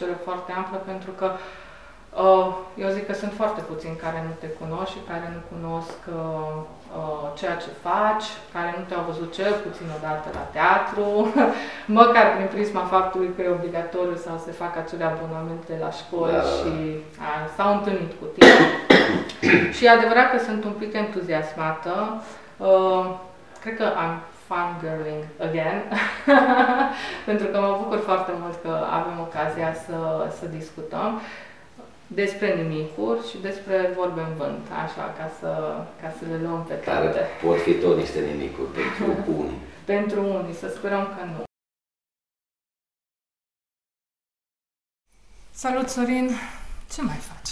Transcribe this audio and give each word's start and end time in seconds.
introducere 0.00 0.28
foarte 0.28 0.52
amplă, 0.60 0.78
pentru 0.92 1.10
că 1.20 1.28
uh, 2.26 2.48
eu 2.82 2.88
zic 2.96 3.06
că 3.06 3.14
sunt 3.14 3.32
foarte 3.40 3.60
puțini 3.70 4.02
care 4.04 4.18
nu 4.26 4.32
te 4.40 4.48
cunosc 4.60 4.90
și 4.94 5.06
care 5.10 5.26
nu 5.34 5.40
cunosc 5.52 5.98
uh, 6.08 6.56
uh, 6.98 7.26
ceea 7.38 7.56
ce 7.64 7.70
faci, 7.86 8.26
care 8.54 8.70
nu 8.78 8.82
te-au 8.88 9.04
văzut 9.10 9.30
cel 9.38 9.52
puțin 9.66 9.86
odată 9.98 10.28
la 10.38 10.44
teatru, 10.56 11.06
măcar 12.00 12.26
prin 12.34 12.48
prisma 12.54 12.84
faptului 12.94 13.30
că 13.34 13.40
e 13.42 13.58
obligatoriu 13.58 14.16
sau 14.26 14.36
se 14.46 14.52
fac 14.62 14.72
acele 14.76 15.04
abonamente 15.04 15.72
la 15.84 15.90
școli 16.00 16.32
da. 16.32 16.42
și 16.56 16.74
a, 17.26 17.30
s-au 17.56 17.70
întâlnit 17.76 18.12
cu 18.20 18.26
tine. 18.34 18.60
și 19.76 19.84
e 19.84 19.96
adevărat 19.98 20.26
că 20.30 20.38
sunt 20.48 20.60
un 20.64 20.74
pic 20.80 20.92
entuziasmată. 20.94 21.94
Uh, 22.68 23.04
cred 23.62 23.76
că 23.80 23.86
am 24.04 24.12
fangirling 24.50 25.22
again, 25.48 25.78
pentru 27.28 27.46
că 27.46 27.60
mă 27.60 27.76
bucur 27.82 27.98
foarte 27.98 28.32
mult 28.40 28.56
că 28.62 28.72
avem 28.98 29.20
ocazia 29.20 29.74
să, 29.86 29.98
să 30.38 30.46
discutăm 30.46 31.20
despre 32.06 32.54
nimicuri 32.54 33.28
și 33.28 33.36
despre 33.38 33.92
vorbe 33.96 34.20
în 34.20 34.34
vânt, 34.36 34.64
așa, 34.84 35.04
ca 35.18 35.30
să, 35.38 35.50
ca 36.02 36.08
să 36.18 36.24
le 36.30 36.38
luăm 36.46 36.64
pe 36.64 36.74
toate. 36.74 37.06
Care 37.06 37.26
pot 37.44 37.58
fi 37.60 37.74
tot 37.74 37.96
niște 37.96 38.20
nimicuri 38.20 38.68
pentru 38.78 39.04
unii. 39.40 39.58
pentru 39.84 40.20
unii, 40.24 40.54
să 40.54 40.68
sperăm 40.68 41.04
că 41.04 41.24
nu. 41.24 41.42
Salut, 45.50 45.88
Sorin! 45.88 46.30
Ce 46.92 47.02
mai 47.02 47.16
faci? 47.16 47.50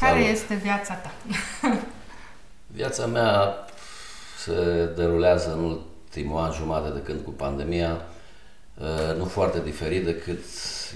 Care 0.00 0.20
Salut. 0.20 0.28
este 0.36 0.54
viața 0.54 0.94
ta? 0.94 1.10
viața 2.80 3.06
mea 3.06 3.54
se 4.36 4.84
derulează 4.96 5.52
în 5.52 5.80
ultimul 6.14 6.40
an 6.40 6.52
jumate 6.52 6.90
de 6.90 7.02
când 7.02 7.24
cu 7.24 7.30
pandemia, 7.30 8.06
uh, 8.78 9.16
nu 9.16 9.24
foarte 9.24 9.60
diferit 9.60 10.04
decât 10.04 10.44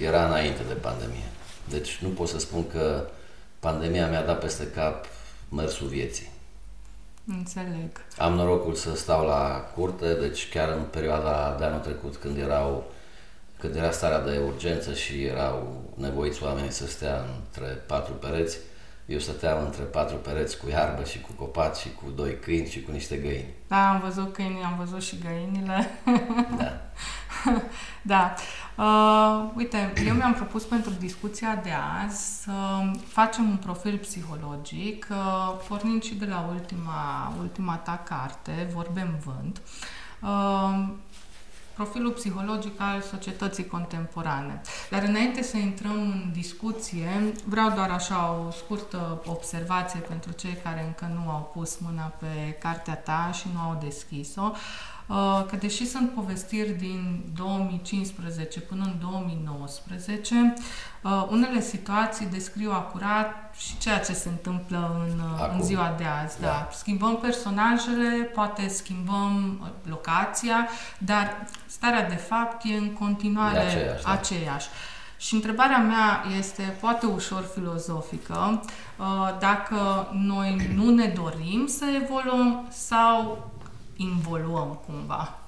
era 0.00 0.26
înainte 0.26 0.62
de 0.68 0.74
pandemie. 0.74 1.28
Deci 1.68 1.98
nu 2.02 2.08
pot 2.08 2.28
să 2.28 2.38
spun 2.38 2.68
că 2.68 3.08
pandemia 3.58 4.08
mi-a 4.08 4.22
dat 4.22 4.40
peste 4.40 4.66
cap 4.66 5.04
mersul 5.48 5.86
vieții. 5.86 6.30
Înțeleg. 7.26 7.90
Am 8.18 8.32
norocul 8.32 8.74
să 8.74 8.96
stau 8.96 9.26
la 9.26 9.70
curte, 9.74 10.14
deci 10.14 10.48
chiar 10.48 10.68
în 10.68 10.82
perioada 10.90 11.56
de 11.58 11.64
anul 11.64 11.80
trecut 11.80 12.16
când 12.16 12.38
erau 12.38 12.90
când 13.58 13.74
era 13.74 13.90
starea 13.90 14.20
de 14.20 14.40
urgență 14.46 14.94
și 14.94 15.24
erau 15.24 15.84
nevoiți 15.94 16.42
oamenii 16.42 16.70
să 16.70 16.86
stea 16.86 17.24
între 17.36 17.66
patru 17.66 18.12
pereți, 18.12 18.56
eu 19.06 19.18
stăteam 19.18 19.64
între 19.64 19.82
patru 19.82 20.16
pereți 20.16 20.58
cu 20.58 20.68
iarbă 20.68 21.04
și 21.04 21.20
cu 21.20 21.32
copaci 21.32 21.76
și 21.76 21.88
cu 21.92 22.10
doi 22.10 22.38
câini 22.38 22.68
și 22.68 22.82
cu 22.82 22.90
niște 22.90 23.16
găini. 23.16 23.54
Da, 23.68 23.88
am 23.88 24.00
văzut 24.00 24.32
câinii, 24.32 24.62
am 24.62 24.74
văzut 24.78 25.02
și 25.02 25.18
găinile. 25.18 25.90
Da. 26.56 26.72
da. 28.12 28.34
Uh, 28.76 29.50
uite, 29.56 29.92
eu 30.06 30.14
mi-am 30.14 30.34
propus 30.34 30.64
pentru 30.64 30.90
discuția 30.98 31.60
de 31.62 31.70
azi 32.04 32.42
să 32.42 32.52
facem 33.06 33.48
un 33.48 33.56
profil 33.56 33.98
psihologic, 33.98 35.06
uh, 35.10 35.64
pornind 35.68 36.02
și 36.02 36.14
de 36.14 36.24
la 36.24 36.48
ultima, 36.52 37.32
ultima 37.38 37.76
ta 37.76 38.02
carte, 38.04 38.68
Vorbe 38.72 39.00
în 39.00 39.14
vânt. 39.24 39.62
Uh, 40.22 40.88
profilul 41.76 42.12
psihologic 42.12 42.80
al 42.80 43.00
societății 43.00 43.66
contemporane. 43.66 44.60
Dar 44.90 45.02
înainte 45.02 45.42
să 45.42 45.56
intrăm 45.56 45.92
în 45.92 46.30
discuție, 46.32 47.32
vreau 47.44 47.70
doar 47.70 47.90
așa 47.90 48.44
o 48.46 48.50
scurtă 48.50 49.22
observație 49.26 50.00
pentru 50.00 50.32
cei 50.32 50.58
care 50.62 50.84
încă 50.86 51.14
nu 51.14 51.30
au 51.30 51.50
pus 51.54 51.78
mâna 51.78 52.12
pe 52.18 52.56
cartea 52.58 52.96
ta 52.96 53.30
și 53.32 53.46
nu 53.54 53.60
au 53.60 53.78
deschis-o. 53.82 54.50
Uh, 54.52 54.95
că 55.46 55.56
deși 55.60 55.86
sunt 55.86 56.10
povestiri 56.10 56.70
din 56.70 57.22
2015 57.34 58.60
până 58.60 58.82
în 58.84 58.94
2019, 59.00 60.54
uh, 61.02 61.26
unele 61.30 61.60
situații 61.60 62.26
descriu 62.26 62.70
acurat 62.70 63.54
și 63.58 63.78
ceea 63.78 63.98
ce 64.00 64.12
se 64.12 64.28
întâmplă 64.28 65.06
în, 65.08 65.20
uh, 65.20 65.54
în 65.54 65.62
ziua 65.62 65.94
de 65.98 66.04
azi. 66.22 66.40
Da. 66.40 66.46
da. 66.46 66.68
Schimbăm 66.72 67.16
personajele, 67.16 68.22
poate 68.22 68.68
schimbăm 68.68 69.60
locația, 69.88 70.68
dar 70.98 71.46
starea 71.66 72.08
de 72.08 72.14
fapt 72.14 72.64
e 72.64 72.76
în 72.76 72.92
continuare 72.92 73.58
aceeași. 73.58 74.04
Da. 74.04 74.10
aceeași. 74.10 74.68
Și 75.18 75.34
întrebarea 75.34 75.78
mea 75.78 76.24
este 76.38 76.76
poate 76.80 77.06
ușor 77.06 77.50
filozofică, 77.54 78.62
dacă 79.38 80.08
noi 80.12 80.70
nu 80.74 80.90
ne 80.90 81.06
dorim 81.06 81.66
să 81.66 81.84
evoluăm 82.02 82.66
sau 82.68 83.48
involuăm 83.96 84.80
cumva? 84.86 85.38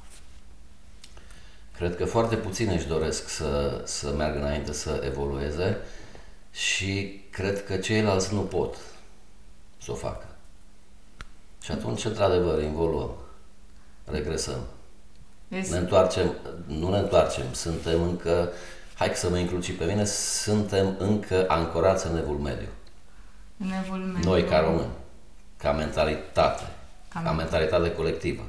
Cred 1.77 1.97
că 1.97 2.05
foarte 2.05 2.37
puțini 2.37 2.75
își 2.75 2.87
doresc 2.87 3.29
să, 3.29 3.83
să 3.85 4.13
meargă 4.17 4.39
înainte 4.39 4.73
să 4.73 5.03
evolueze 5.05 5.77
și 6.51 7.21
cred 7.31 7.65
că 7.65 7.77
ceilalți 7.77 8.35
nu 8.35 8.41
pot 8.41 8.77
să 9.83 9.91
o 9.91 9.95
facă. 9.95 10.25
Și 11.63 11.71
atunci, 11.71 12.05
într-adevăr, 12.05 12.63
involuăm, 12.63 13.11
regresăm. 14.05 14.61
Este... 15.49 15.75
Ne 15.75 15.79
întoarcem, 15.79 16.33
nu 16.67 16.91
ne 16.91 16.99
întoarcem, 16.99 17.53
suntem 17.53 18.03
încă, 18.03 18.53
hai 18.95 19.13
să 19.15 19.31
mă 19.31 19.39
includ 19.39 19.63
și 19.63 19.73
pe 19.73 19.85
mine, 19.85 20.05
suntem 20.05 20.95
încă 20.99 21.45
ancorați 21.49 22.07
în 22.07 22.17
evul 22.17 22.37
mediu. 22.37 22.69
În 23.57 23.71
evul 23.85 23.99
mediu. 23.99 24.31
Noi 24.31 24.45
ca 24.45 24.61
români, 24.61 24.91
ca 25.57 25.73
mentalitate. 25.73 26.73
Cam 27.09 27.23
ca 27.23 27.33
mentalitate 27.33 27.93
colectivă. 27.93 28.43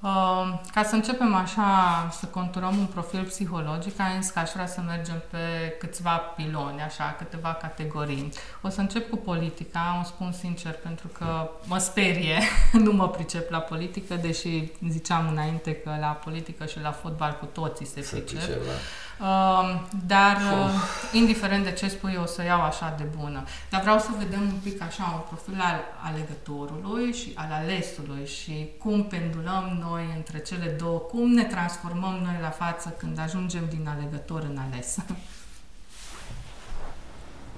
Uh, 0.00 0.58
ca 0.74 0.82
să 0.82 0.94
începem 0.94 1.34
așa, 1.34 1.64
să 2.10 2.26
conturăm 2.26 2.78
un 2.78 2.86
profil 2.86 3.22
psihologic, 3.22 4.00
am 4.00 4.20
zis 4.20 4.30
că 4.30 4.38
aș 4.38 4.50
vrea 4.52 4.66
să 4.66 4.80
mergem 4.86 5.22
pe 5.30 5.74
câțiva 5.78 6.16
piloni, 6.16 6.80
așa, 6.80 7.14
câteva 7.18 7.54
categorii. 7.60 8.32
O 8.62 8.68
să 8.68 8.80
încep 8.80 9.10
cu 9.10 9.16
politica, 9.16 9.98
o 10.02 10.04
spun 10.04 10.32
sincer, 10.32 10.72
pentru 10.82 11.08
că 11.08 11.50
mă 11.64 11.78
sperie, 11.78 12.38
nu 12.84 12.92
mă 12.92 13.08
pricep 13.08 13.50
la 13.50 13.58
politică, 13.58 14.14
deși 14.14 14.72
ziceam 14.88 15.28
înainte 15.28 15.74
că 15.74 15.96
la 16.00 16.20
politică 16.24 16.66
și 16.66 16.80
la 16.80 16.92
fotbal 16.92 17.36
cu 17.40 17.44
toții 17.44 17.86
se, 17.86 18.02
se 18.02 18.16
pricep. 18.16 18.38
pricep 18.38 18.64
da. 18.64 18.72
Uh, 19.20 19.80
dar, 20.06 20.36
uh, 20.36 20.70
indiferent 21.12 21.64
de 21.64 21.72
ce 21.72 21.88
spui, 21.88 22.18
o 22.22 22.26
să 22.26 22.42
iau 22.44 22.60
așa 22.62 22.94
de 22.98 23.04
bună. 23.18 23.44
Dar 23.70 23.80
vreau 23.80 23.98
să 23.98 24.08
vedem 24.18 24.40
un 24.40 24.58
pic 24.62 24.82
așa 24.82 25.12
un 25.14 25.20
profil 25.26 25.60
al 25.60 25.80
alegătorului 26.10 27.12
și 27.12 27.32
al 27.34 27.52
alesului 27.52 28.26
și 28.26 28.70
cum 28.78 29.04
pendulăm 29.04 29.78
noi 29.88 30.12
între 30.16 30.38
cele 30.38 30.70
două, 30.70 30.98
cum 30.98 31.30
ne 31.30 31.44
transformăm 31.44 32.14
noi 32.14 32.38
la 32.40 32.50
față 32.50 32.94
când 32.98 33.18
ajungem 33.18 33.66
din 33.68 33.88
alegător 33.96 34.42
în 34.42 34.58
ales. 34.70 34.96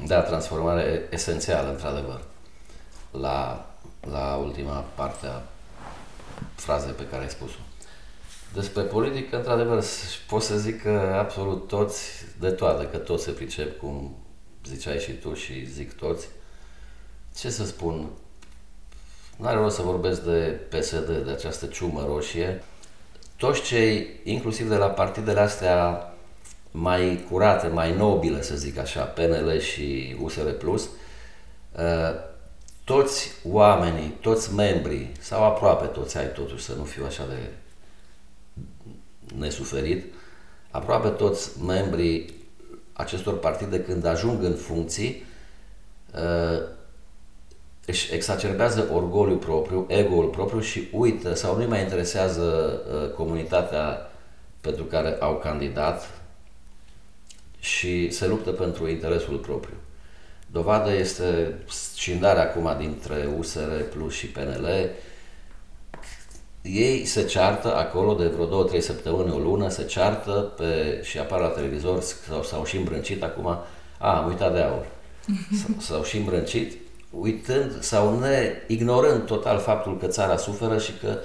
Da, 0.06 0.20
transformare 0.20 1.06
esențială, 1.10 1.70
într-adevăr, 1.70 2.20
la, 3.10 3.66
la 4.10 4.34
ultima 4.34 4.84
parte 4.94 5.26
a 5.26 5.40
frazei 6.54 6.92
pe 6.92 7.06
care 7.06 7.22
ai 7.22 7.30
spus-o. 7.30 7.58
Despre 8.54 8.82
politică, 8.82 9.36
într-adevăr, 9.36 9.84
pot 10.28 10.42
să 10.42 10.58
zic 10.58 10.82
că 10.82 11.14
absolut 11.18 11.66
toți, 11.66 12.02
de 12.40 12.50
toate, 12.50 12.86
că 12.86 12.96
toți 12.96 13.24
se 13.24 13.30
pricep, 13.30 13.78
cum 13.78 14.16
ziceai 14.66 14.98
și 14.98 15.12
tu 15.12 15.34
și 15.34 15.70
zic 15.70 15.92
toți. 15.92 16.28
Ce 17.36 17.50
să 17.50 17.64
spun? 17.64 18.10
N-are 19.36 19.56
rost 19.56 19.76
să 19.76 19.82
vorbesc 19.82 20.22
de 20.22 20.60
PSD, 20.68 21.24
de 21.24 21.30
această 21.30 21.66
ciumă 21.66 22.04
roșie. 22.06 22.62
Toți 23.36 23.62
cei, 23.62 24.20
inclusiv 24.24 24.68
de 24.68 24.76
la 24.76 24.86
partidele 24.86 25.40
astea 25.40 26.12
mai 26.70 27.26
curate, 27.30 27.66
mai 27.66 27.96
nobile, 27.96 28.42
să 28.42 28.56
zic 28.56 28.78
așa, 28.78 29.02
PNL 29.02 29.58
și 29.58 30.16
USR 30.20 30.48
Plus, 30.48 30.88
ă, 31.76 32.14
toți 32.84 33.30
oamenii, 33.48 34.08
toți 34.20 34.54
membrii, 34.54 35.12
sau 35.20 35.44
aproape 35.44 35.86
toți 35.86 36.18
ai 36.18 36.32
totuși, 36.32 36.64
să 36.64 36.74
nu 36.74 36.84
fiu 36.84 37.04
așa 37.04 37.26
de 37.28 37.50
nesuferit, 39.38 40.04
aproape 40.70 41.08
toți 41.08 41.62
membrii 41.64 42.34
acestor 42.92 43.38
partide 43.38 43.80
când 43.80 44.04
ajung 44.04 44.42
în 44.42 44.54
funcții 44.54 45.24
uh, 46.14 46.76
își 47.86 48.14
exacerbează 48.14 48.88
orgoliul 48.92 49.36
propriu, 49.36 49.86
ego-ul 49.88 50.28
propriu 50.28 50.60
și 50.60 50.88
uită 50.92 51.34
sau 51.34 51.56
nu-i 51.56 51.66
mai 51.66 51.82
interesează 51.82 52.80
uh, 52.92 53.10
comunitatea 53.10 54.10
pentru 54.60 54.84
care 54.84 55.16
au 55.20 55.36
candidat 55.36 56.10
și 57.58 58.10
se 58.10 58.26
luptă 58.26 58.50
pentru 58.50 58.88
interesul 58.88 59.36
propriu. 59.36 59.76
Dovadă 60.50 60.92
este 60.92 61.54
scindarea 61.68 62.42
acum 62.42 62.74
dintre 62.78 63.28
USR 63.38 63.80
Plus 63.90 64.14
și 64.14 64.26
PNL, 64.26 64.90
ei 66.72 67.04
se 67.04 67.24
ceartă 67.24 67.76
acolo 67.76 68.14
de 68.14 68.26
vreo 68.26 68.44
două, 68.44 68.64
trei 68.64 68.80
săptămâni, 68.80 69.32
o 69.32 69.38
lună, 69.38 69.68
se 69.68 69.84
ceartă 69.84 70.52
pe, 70.56 71.00
și 71.02 71.18
apar 71.18 71.40
la 71.40 71.48
televizor 71.48 72.00
sau 72.00 72.42
s-au 72.42 72.64
și 72.64 72.76
îmbrâncit 72.76 73.22
acum, 73.22 73.46
a, 73.46 73.66
am 73.98 74.28
uitat 74.28 74.52
de 74.52 74.60
aur. 74.60 74.86
S-au 75.78 76.02
și 76.02 76.16
îmbrâncit, 76.16 76.76
uitând 77.10 77.82
sau 77.82 78.18
ne 78.18 78.52
ignorând 78.66 79.26
total 79.26 79.58
faptul 79.58 79.96
că 79.96 80.06
țara 80.06 80.36
suferă 80.36 80.78
și 80.78 80.92
că 81.00 81.18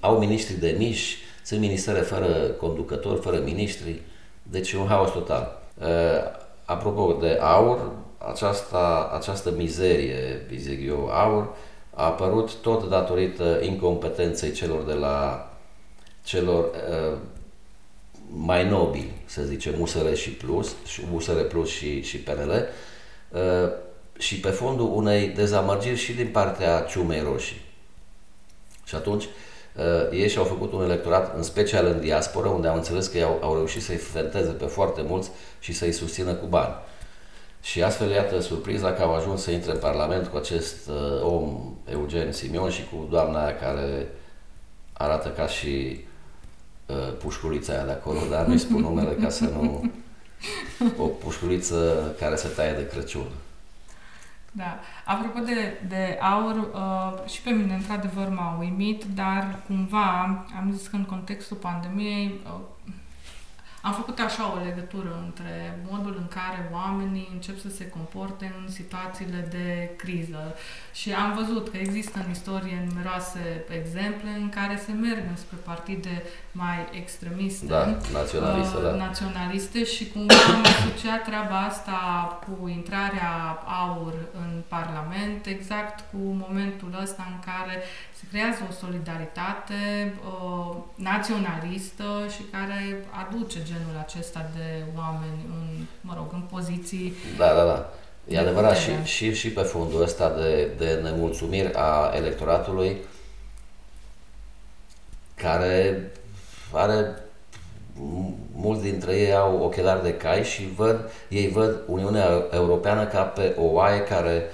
au 0.00 0.18
miniștri 0.18 0.60
de 0.60 0.74
miși, 0.78 1.16
sunt 1.44 1.60
ministere 1.60 2.00
fără 2.00 2.26
conducători, 2.60 3.20
fără 3.20 3.40
miniștri, 3.44 4.02
deci 4.42 4.72
e 4.72 4.78
un 4.78 4.86
haos 4.86 5.10
total. 5.10 5.62
Uh, 5.80 5.86
apropo 6.64 7.16
de 7.20 7.38
aur, 7.40 7.92
aceasta, 8.18 9.10
această 9.14 9.52
mizerie, 9.56 10.46
zic 10.56 10.86
eu, 10.86 11.08
aur, 11.12 11.48
a 11.94 12.04
apărut 12.04 12.54
tot 12.54 12.88
datorită 12.88 13.58
incompetenței 13.62 14.52
celor 14.52 14.82
de 14.82 14.92
la 14.92 15.46
celor 16.24 16.64
uh, 16.64 17.18
mai 18.34 18.68
nobili, 18.68 19.12
să 19.24 19.42
zicem, 19.42 19.80
USR 19.80 20.12
și 20.14 20.30
Plus, 20.30 20.74
USR 21.14 21.40
Plus 21.40 21.68
și, 21.68 22.02
și 22.02 22.18
PNL, 22.18 22.66
uh, 23.30 23.70
și 24.18 24.40
pe 24.40 24.48
fondul 24.48 24.90
unei 24.94 25.28
dezamăgiri 25.28 25.96
și 25.96 26.12
din 26.12 26.28
partea 26.28 26.80
ciumei 26.80 27.20
roșii. 27.20 27.60
Și 28.84 28.94
atunci, 28.94 29.24
uh, 29.24 30.18
ei 30.18 30.28
și-au 30.28 30.44
făcut 30.44 30.72
un 30.72 30.82
electorat, 30.82 31.36
în 31.36 31.42
special 31.42 31.86
în 31.86 32.00
diaspora, 32.00 32.48
unde 32.48 32.68
au 32.68 32.76
înțeles 32.76 33.06
că 33.06 33.18
au, 33.18 33.38
au 33.42 33.54
reușit 33.54 33.82
să-i 33.82 33.96
fenteze 33.96 34.50
pe 34.50 34.66
foarte 34.66 35.02
mulți 35.02 35.30
și 35.60 35.72
să-i 35.72 35.92
susțină 35.92 36.32
cu 36.34 36.46
bani. 36.46 36.74
Și 37.62 37.82
astfel, 37.82 38.10
iată, 38.10 38.40
surpriza 38.40 38.92
că 38.92 39.02
au 39.02 39.14
ajuns 39.14 39.42
să 39.42 39.50
intre 39.50 39.70
în 39.70 39.78
Parlament 39.78 40.26
cu 40.26 40.36
acest 40.36 40.88
uh, 40.88 41.22
om, 41.22 41.74
Eugen 41.90 42.32
Simion, 42.32 42.70
și 42.70 42.84
cu 42.84 43.06
doamna 43.10 43.44
aia 43.44 43.56
care 43.56 44.06
arată 44.92 45.28
ca 45.28 45.46
și 45.46 46.00
uh, 46.86 47.12
pușculița 47.18 47.72
aia 47.72 47.84
de 47.84 47.90
acolo, 47.90 48.18
dar 48.30 48.46
nu-i 48.46 48.58
spun 48.58 48.80
numele 48.80 49.12
ca 49.22 49.28
să 49.28 49.44
nu... 49.44 49.90
O 50.98 51.06
pușculiță 51.06 52.14
care 52.18 52.36
se 52.36 52.48
taie 52.48 52.72
de 52.72 52.86
Crăciun. 52.86 53.26
Da. 54.52 54.78
Apropo 55.04 55.38
de, 55.38 55.80
de 55.88 56.18
aur, 56.20 56.56
uh, 56.56 57.30
și 57.30 57.42
pe 57.42 57.50
mine, 57.50 57.74
într-adevăr, 57.74 58.28
m-a 58.28 58.56
uimit, 58.60 59.04
dar 59.14 59.62
cumva 59.66 60.44
am 60.56 60.74
zis 60.76 60.86
că 60.86 60.96
în 60.96 61.04
contextul 61.04 61.56
pandemiei 61.56 62.40
uh, 62.44 62.52
am 63.82 63.92
făcut 63.92 64.18
așa 64.18 64.52
o 64.52 64.64
legătură 64.64 65.22
între 65.24 65.78
modul 65.90 66.16
în 66.18 66.28
care 66.28 66.68
oamenii 66.72 67.28
încep 67.32 67.58
să 67.58 67.68
se 67.68 67.88
comporte 67.88 68.54
în 68.62 68.70
situațiile 68.70 69.46
de 69.50 69.90
criză 69.96 70.54
și 70.92 71.12
am 71.12 71.32
văzut 71.34 71.68
că 71.68 71.76
există 71.76 72.18
în 72.24 72.30
istorie 72.30 72.86
numeroase 72.88 73.64
exemple 73.78 74.30
în 74.40 74.48
care 74.48 74.82
se 74.86 74.92
merg 74.92 75.22
spre 75.34 75.56
partide 75.64 76.22
mai 76.52 76.88
extremiste, 76.92 77.66
da, 77.66 77.96
naționaliste, 78.12 78.76
uh, 78.76 78.82
da. 78.82 78.94
naționaliste 78.94 79.84
și 79.84 80.08
cumva 80.08 80.34
am 80.54 80.64
asociat 80.64 81.22
treaba 81.24 81.58
asta 81.60 81.98
cu 82.44 82.68
intrarea 82.68 83.62
aur 83.84 84.14
în 84.32 84.62
Parlament, 84.68 85.46
exact 85.46 86.04
cu 86.10 86.18
momentul 86.20 86.98
ăsta 87.02 87.26
în 87.28 87.38
care 87.52 87.82
se 88.18 88.24
creează 88.30 88.60
o 88.70 88.72
solidaritate 88.72 90.12
uh, 90.12 90.76
naționalistă 90.94 92.04
și 92.34 92.42
care 92.50 93.04
aduce 93.22 93.58
genul 93.64 93.96
acesta 94.00 94.50
de 94.56 94.84
oameni 94.96 95.40
în, 95.56 95.84
mă 96.00 96.12
rog, 96.16 96.28
în 96.32 96.44
poziții... 96.50 97.12
Da, 97.36 97.46
da, 97.54 97.64
da. 97.64 97.92
E 98.28 98.38
adevărat 98.38 98.76
și, 98.76 98.90
și, 99.04 99.34
și 99.34 99.50
pe 99.50 99.62
fundul 99.62 100.02
ăsta 100.02 100.30
de, 100.30 100.70
de 100.78 101.00
nemulțumiri 101.02 101.70
a 101.74 102.12
electoratului 102.16 102.96
care 105.34 106.10
are 106.72 107.16
mulți 108.54 108.82
dintre 108.82 109.16
ei 109.16 109.34
au 109.34 109.62
ochelari 109.62 110.02
de 110.02 110.14
cai 110.14 110.44
și 110.44 110.68
văd, 110.76 111.10
ei 111.28 111.48
văd 111.48 111.82
Uniunea 111.86 112.46
Europeană 112.52 113.06
ca 113.06 113.22
pe 113.22 113.54
o 113.58 113.64
oaie 113.64 114.00
care, 114.00 114.50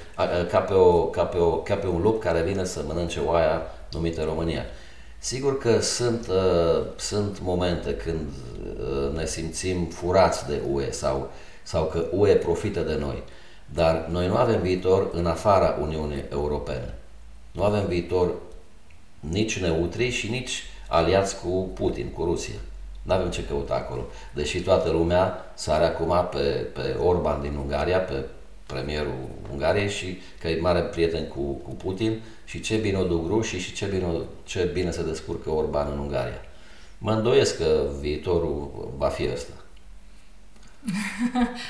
ca 0.50 0.58
pe, 0.58 0.74
o, 0.74 1.04
ca 1.04 1.24
pe, 1.24 1.36
o, 1.36 1.50
ca 1.56 1.74
pe 1.74 1.86
un 1.86 2.00
lup 2.00 2.22
care 2.22 2.42
vine 2.42 2.64
să 2.64 2.80
mănânce 2.86 3.20
oaia 3.20 3.62
numită 3.90 4.22
România. 4.22 4.64
Sigur 5.18 5.58
că 5.58 5.80
sunt, 5.80 6.26
uh, 6.28 6.84
sunt 6.96 7.40
momente 7.40 7.94
când 7.94 8.28
uh, 8.80 9.16
ne 9.16 9.26
simțim 9.26 9.84
furați 9.84 10.46
de 10.46 10.60
UE 10.70 10.90
sau, 10.90 11.30
sau 11.62 11.84
că 11.84 12.04
UE 12.10 12.34
profită 12.34 12.80
de 12.80 12.96
noi, 13.00 13.22
dar 13.74 14.06
noi 14.10 14.26
nu 14.26 14.36
avem 14.36 14.60
viitor 14.60 15.08
în 15.12 15.26
afara 15.26 15.76
Uniunii 15.80 16.24
Europene. 16.30 16.94
Nu 17.52 17.62
avem 17.62 17.86
viitor 17.86 18.34
nici 19.20 19.58
neutri 19.58 20.10
și 20.10 20.30
nici 20.30 20.62
aliați 20.88 21.40
cu 21.40 21.70
Putin, 21.74 22.08
cu 22.08 22.24
Rusia. 22.24 22.58
Nu 23.02 23.12
avem 23.14 23.30
ce 23.30 23.44
căuta 23.44 23.74
acolo. 23.74 24.06
Deși 24.34 24.60
toată 24.60 24.90
lumea 24.90 25.52
sare 25.54 25.84
acum 25.84 26.28
pe, 26.30 26.66
pe 26.74 26.96
Orban 27.02 27.42
din 27.42 27.54
Ungaria, 27.54 27.98
pe 27.98 28.24
premierul 28.66 29.28
Ungariei 29.52 29.88
și 29.88 30.18
că 30.40 30.48
e 30.48 30.60
mare 30.60 30.80
prieten 30.80 31.28
cu, 31.28 31.40
cu 31.40 31.70
Putin 31.70 32.20
și 32.44 32.60
ce 32.60 32.76
bine 32.76 32.98
o 32.98 33.04
duc 33.04 33.26
rușii 33.26 33.58
și 33.58 33.72
ce 33.72 33.86
bine, 33.86 34.06
ce 34.44 34.70
bine 34.72 34.90
se 34.90 35.02
descurcă 35.02 35.50
Orban 35.50 35.88
în 35.92 35.98
Ungaria. 35.98 36.42
Mă 36.98 37.12
îndoiesc 37.12 37.56
că 37.56 37.82
viitorul 38.00 38.70
va 38.96 39.08
fi 39.08 39.28
ăsta. 39.32 39.52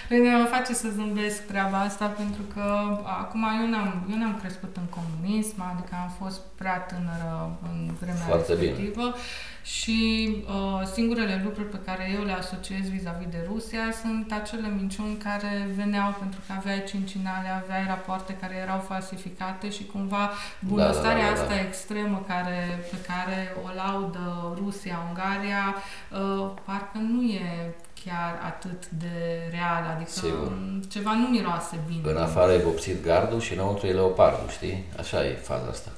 Pe 0.08 0.16
mine 0.16 0.37
mă 0.37 0.44
face 0.44 0.75
să 0.75 0.88
zâmbesc 0.88 1.46
treaba 1.46 1.78
asta 1.78 2.06
pentru 2.06 2.43
că 2.55 2.62
acum 3.05 3.43
eu 3.60 3.69
n-am, 3.69 4.06
eu 4.10 4.19
n-am 4.19 4.38
crescut 4.40 4.76
în 4.76 4.88
comunism, 4.99 5.62
adică 5.72 5.94
am 6.02 6.12
fost 6.19 6.40
prea 6.56 6.78
tânără 6.78 7.58
în 7.62 7.94
vremea 8.00 8.26
Foarte 8.26 8.52
respectivă 8.52 9.02
bine. 9.02 9.14
și 9.62 9.99
uh, 10.46 10.87
singurele 10.93 11.40
lucruri 11.44 11.69
pe 11.69 11.81
care 11.84 12.10
eu 12.14 12.22
le 12.25 12.32
asociez 12.32 12.88
vis-a-vis 12.88 13.28
de 13.31 13.46
Rusia 13.49 13.84
sunt 14.02 14.32
acele 14.32 14.69
minciuni 14.78 15.16
care 15.16 15.69
veneau 15.76 16.16
pentru 16.19 16.40
că 16.46 16.52
aveai 16.56 16.84
cincinale, 16.88 17.49
aveai 17.62 17.84
rapoarte 17.87 18.37
care 18.40 18.54
erau 18.54 18.78
falsificate 18.78 19.70
și 19.70 19.87
cumva 19.87 20.31
bunăstarea 20.61 21.28
da, 21.28 21.34
da, 21.34 21.40
da, 21.40 21.46
da, 21.46 21.46
da. 21.46 21.52
asta 21.52 21.66
extremă 21.66 22.25
care, 22.26 22.84
pe 22.90 22.96
care 23.06 23.56
o 23.64 23.69
laudă 23.75 24.54
Rusia, 24.62 25.04
Ungaria, 25.08 25.75
uh, 25.75 26.50
parcă 26.64 26.99
nu 26.99 27.22
e 27.22 27.75
chiar 28.05 28.41
atât 28.47 28.89
de 28.91 29.49
real, 29.50 29.95
adică 29.95 30.11
Sigur. 30.11 30.53
ceva 30.89 31.15
nu 31.15 31.27
miroase 31.27 31.78
bine. 31.87 32.11
În 32.11 32.17
afară 32.17 32.52
e 32.52 32.59
vopsit 32.59 33.05
gardul 33.05 33.40
și 33.40 33.52
înăuntru 33.52 33.87
e 33.87 33.93
leopardul, 33.93 34.49
știi? 34.49 34.85
Așa 34.99 35.26
e 35.26 35.35
faza 35.35 35.67
asta. 35.71 35.90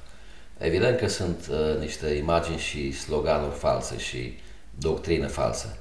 Evident 0.58 0.98
că 0.98 1.08
sunt 1.08 1.48
uh, 1.50 1.78
niște 1.78 2.08
imagini 2.08 2.58
și 2.58 2.92
sloganuri 2.92 3.54
false 3.54 3.98
și 3.98 4.38
doctrine 4.78 5.26
false. 5.26 5.78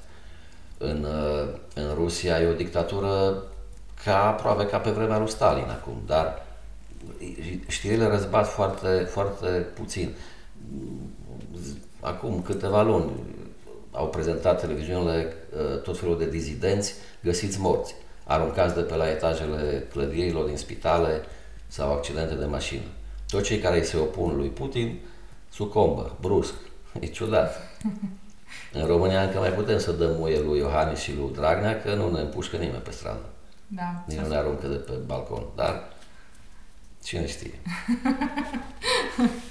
În, 0.78 1.04
uh, 1.04 1.48
în 1.74 1.94
Rusia 1.94 2.40
e 2.40 2.46
o 2.46 2.52
dictatură 2.52 3.42
ca 4.04 4.26
aproape 4.26 4.66
ca 4.66 4.78
pe 4.78 4.90
vremea 4.90 5.18
lui 5.18 5.30
Stalin 5.30 5.68
acum, 5.70 6.02
dar 6.06 6.46
știrile 7.68 8.06
răzbat 8.06 8.48
foarte, 8.48 8.88
foarte 8.88 9.46
puțin. 9.48 10.14
Acum 12.00 12.42
câteva 12.42 12.82
luni, 12.82 13.10
au 13.90 14.08
prezentat 14.08 14.60
televiziunile 14.60 15.26
uh, 15.26 15.39
tot 15.82 15.98
felul 15.98 16.18
de 16.18 16.28
dizidenți 16.28 16.94
găsiți 17.22 17.60
morți, 17.60 17.94
aruncați 18.24 18.74
de 18.74 18.80
pe 18.80 18.94
la 18.94 19.08
etajele 19.08 19.86
clădirilor 19.92 20.44
din 20.44 20.56
spitale 20.56 21.20
sau 21.66 21.92
accidente 21.92 22.34
de 22.34 22.44
mașină. 22.44 22.82
Toți 23.28 23.44
cei 23.44 23.58
care 23.58 23.78
îi 23.78 23.84
se 23.84 23.96
opun 23.96 24.36
lui 24.36 24.48
Putin 24.48 24.98
sucombă, 25.52 26.16
brusc. 26.20 26.54
E 27.00 27.06
ciudat. 27.06 27.56
În 28.72 28.86
România 28.86 29.22
încă 29.22 29.38
mai 29.38 29.52
putem 29.52 29.78
să 29.78 29.92
dăm 29.92 30.16
muie 30.16 30.40
lui 30.40 30.58
Iohannis 30.58 30.98
și 30.98 31.14
lui 31.14 31.32
Dragnea 31.32 31.82
că 31.82 31.94
nu 31.94 32.10
ne 32.10 32.20
împușcă 32.20 32.56
nimeni 32.56 32.82
pe 32.82 32.90
stradă. 32.90 33.24
Da. 33.66 34.04
Nici 34.06 34.18
nu 34.18 34.28
ne 34.28 34.36
aruncă 34.36 34.66
de 34.66 34.74
pe 34.74 34.92
balcon. 34.92 35.44
Dar 35.56 35.92
cine 37.02 37.26
știe. 37.26 37.58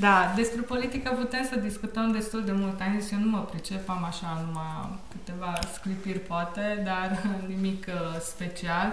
Da, 0.00 0.32
despre 0.36 0.60
politică 0.60 1.10
putem 1.10 1.44
să 1.50 1.58
discutăm 1.58 2.12
destul 2.12 2.44
de 2.44 2.52
mult. 2.52 2.80
Am 2.80 3.00
zis, 3.00 3.10
eu 3.10 3.18
nu 3.18 3.30
mă 3.30 3.38
pricep, 3.38 3.88
am 3.88 4.04
așa 4.04 4.44
numai 4.46 4.98
câteva 5.10 5.58
sclipiri 5.74 6.18
poate, 6.18 6.82
dar 6.84 7.22
nimic 7.54 7.86
uh, 7.86 8.20
special. 8.20 8.92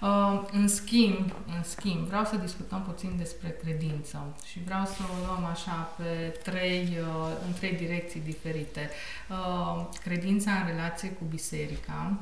Uh, 0.00 0.42
în 0.52 0.68
schimb, 0.68 1.32
în 1.56 1.62
schimb, 1.62 2.06
vreau 2.06 2.24
să 2.24 2.36
discutăm 2.36 2.82
puțin 2.82 3.14
despre 3.16 3.48
credință 3.62 4.36
și 4.50 4.58
vreau 4.64 4.84
să 4.84 5.02
o 5.02 5.26
luăm 5.26 5.44
așa 5.44 5.92
pe 5.96 6.38
trei, 6.50 6.98
uh, 7.00 7.32
în 7.46 7.52
trei 7.52 7.76
direcții 7.76 8.20
diferite. 8.20 8.90
Uh, 9.28 9.86
credința 10.02 10.50
în 10.50 10.66
relație 10.66 11.08
cu 11.08 11.24
biserica 11.30 12.18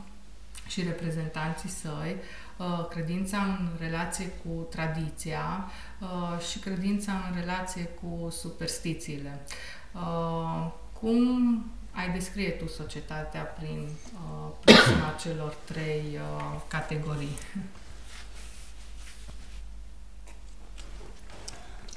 și 0.66 0.82
reprezentanții 0.82 1.68
săi, 1.68 2.16
uh, 2.56 2.86
credința 2.88 3.38
în 3.38 3.68
relație 3.78 4.26
cu 4.26 4.66
tradiția 4.70 5.64
uh, 5.64 5.85
și 6.50 6.58
credința 6.58 7.12
în 7.12 7.40
relație 7.40 7.84
cu 7.84 8.30
superstițiile. 8.30 9.40
Uh, 9.94 10.70
cum 11.00 11.64
ai 11.90 12.10
descrie 12.12 12.50
tu 12.50 12.68
societatea 12.68 13.42
prin 13.42 13.88
prisma 14.64 15.14
celor 15.22 15.56
trei 15.64 16.18
categorii? 16.68 17.36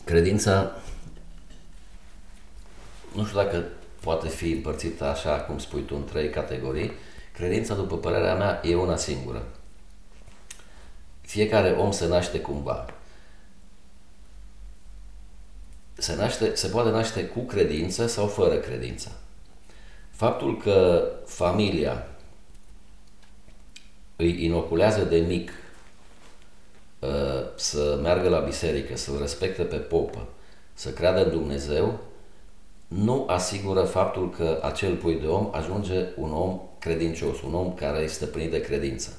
Credința, 0.04 0.72
nu 3.16 3.26
știu 3.26 3.38
dacă 3.38 3.64
poate 4.02 4.28
fi 4.28 4.52
împărțită 4.52 5.06
așa 5.06 5.40
cum 5.40 5.58
spui 5.58 5.82
tu 5.82 5.96
în 5.96 6.06
trei 6.06 6.30
categorii, 6.30 6.92
Credința, 7.40 7.74
după 7.74 7.98
părerea 7.98 8.36
mea, 8.36 8.62
e 8.64 8.76
una 8.76 8.96
singură. 8.96 9.44
Fiecare 11.22 11.70
om 11.70 11.92
se 11.92 12.08
naște 12.08 12.40
cumva. 12.40 12.86
Se, 16.00 16.16
naște, 16.16 16.56
se 16.56 16.68
poate 16.68 16.90
naște 16.90 17.26
cu 17.26 17.40
credință 17.40 18.08
sau 18.08 18.28
fără 18.28 18.56
credință. 18.56 19.12
Faptul 20.12 20.58
că 20.58 21.08
familia 21.26 22.08
îi 24.16 24.46
inoculează 24.46 25.04
de 25.04 25.18
mic 25.18 25.52
uh, 27.00 27.10
să 27.56 28.00
meargă 28.02 28.30
la 28.30 28.40
biserică, 28.40 28.98
să-L 28.98 29.20
respecte 29.20 29.64
pe 29.64 29.76
popă, 29.76 30.28
să 30.74 30.90
creadă 30.90 31.24
în 31.24 31.30
Dumnezeu, 31.30 32.00
nu 32.88 33.26
asigură 33.28 33.84
faptul 33.84 34.30
că 34.30 34.60
acel 34.64 34.96
pui 34.96 35.20
de 35.20 35.28
om 35.28 35.50
ajunge 35.52 36.06
un 36.16 36.32
om 36.34 36.62
credincios, 36.80 37.42
un 37.42 37.54
om 37.54 37.74
care 37.74 38.00
este 38.00 38.26
plin 38.26 38.50
de 38.50 38.62
credință. 38.62 39.18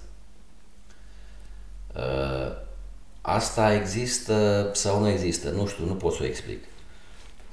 Uh, 3.23 3.33
asta 3.33 3.75
există 3.75 4.71
sau 4.75 5.01
nu 5.01 5.09
există, 5.09 5.51
nu 5.51 5.67
știu, 5.67 5.85
nu 5.85 5.95
pot 5.95 6.13
să 6.13 6.23
o 6.23 6.27
explic. 6.27 6.65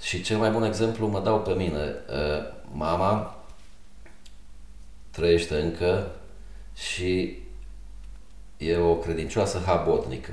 Și 0.02 0.22
cel 0.22 0.38
mai 0.38 0.50
bun 0.50 0.64
exemplu 0.64 1.08
mă 1.08 1.20
dau 1.20 1.42
pe 1.42 1.54
mine. 1.54 1.96
Uh, 2.10 2.54
mama 2.72 3.46
trăiește 5.12 5.56
încă 5.56 6.12
și 6.76 7.38
e 8.58 8.78
o 8.78 8.96
credincioasă 8.96 9.62
habotnică. 9.66 10.32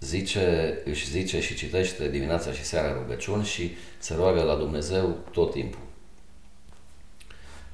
Zice, 0.00 0.78
își 0.84 1.10
zice 1.10 1.40
și 1.40 1.54
citește 1.54 2.08
dimineața 2.08 2.52
și 2.52 2.64
seara 2.64 2.92
rugăciuni 2.92 3.44
și 3.44 3.76
se 3.98 4.14
roagă 4.14 4.42
la 4.42 4.54
Dumnezeu 4.54 5.16
tot 5.32 5.52
timpul. 5.52 5.80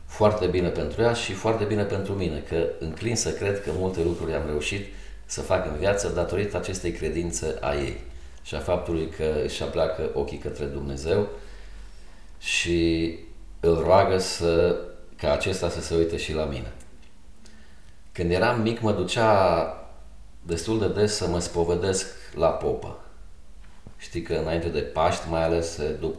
Foarte 0.06 0.46
bine 0.46 0.68
pentru 0.68 1.02
ea 1.02 1.12
și 1.12 1.32
foarte 1.32 1.64
bine 1.64 1.82
pentru 1.82 2.12
mine, 2.12 2.38
că 2.48 2.68
înclin 2.78 3.16
să 3.16 3.32
cred 3.32 3.62
că 3.62 3.70
multe 3.74 4.02
lucruri 4.02 4.34
am 4.34 4.46
reușit 4.46 4.86
să 5.30 5.40
fac 5.40 5.66
în 5.66 5.76
viață 5.76 6.08
datorită 6.08 6.56
acestei 6.56 6.92
credințe 6.92 7.56
a 7.60 7.74
ei 7.74 8.00
și 8.42 8.54
a 8.54 8.58
faptului 8.58 9.08
că 9.08 9.40
își 9.44 9.62
apleacă 9.62 10.10
ochii 10.14 10.38
către 10.38 10.64
Dumnezeu 10.64 11.28
și 12.38 13.18
îl 13.60 13.78
roagă 13.78 14.18
să, 14.18 14.80
ca 15.16 15.32
acesta 15.32 15.68
să 15.68 15.80
se 15.80 15.94
uite 15.94 16.16
și 16.16 16.34
la 16.34 16.44
mine. 16.44 16.72
Când 18.12 18.30
eram 18.30 18.60
mic, 18.60 18.80
mă 18.80 18.92
ducea 18.92 19.72
destul 20.42 20.78
de 20.78 20.88
des 20.88 21.14
să 21.14 21.26
mă 21.26 21.38
spovedesc 21.38 22.06
la 22.34 22.48
popă. 22.48 22.98
Știi 23.96 24.22
că 24.22 24.34
înainte 24.34 24.68
de 24.68 24.80
Paști, 24.80 25.28
mai 25.28 25.44
ales, 25.44 25.72
se 25.72 25.88
duc 25.88 26.16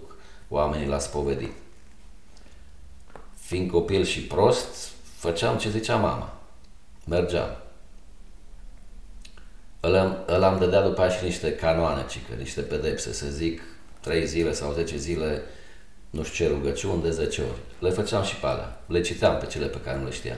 oamenii 0.49 0.87
la 0.87 0.99
spovedit. 0.99 1.51
Fiind 3.35 3.71
copil 3.71 4.03
și 4.03 4.21
prost, 4.21 4.91
făceam 5.17 5.57
ce 5.57 5.69
zicea 5.69 5.95
mama. 5.95 6.33
Mergeam. 7.05 7.68
Îl 10.25 10.43
am 10.43 10.57
dădea 10.59 10.81
după 10.81 11.01
aia 11.01 11.09
și 11.09 11.23
niște 11.23 11.55
canoane, 11.55 12.05
cică, 12.09 12.33
niște 12.37 12.61
pedepse, 12.61 13.13
să 13.13 13.25
zic, 13.27 13.61
3 14.01 14.25
zile 14.25 14.53
sau 14.53 14.73
10 14.73 14.97
zile, 14.97 15.41
nu 16.09 16.23
știu 16.23 16.45
ce 16.45 16.51
rugăciuni 16.51 17.01
de 17.01 17.09
10 17.11 17.41
ori. 17.41 17.59
Le 17.79 17.89
făceam 17.89 18.23
și 18.23 18.35
pe 18.35 18.45
alea. 18.45 18.81
Le 18.87 19.01
citeam 19.01 19.37
pe 19.37 19.45
cele 19.45 19.65
pe 19.65 19.81
care 19.81 19.97
nu 19.97 20.03
le 20.03 20.11
știam. 20.11 20.37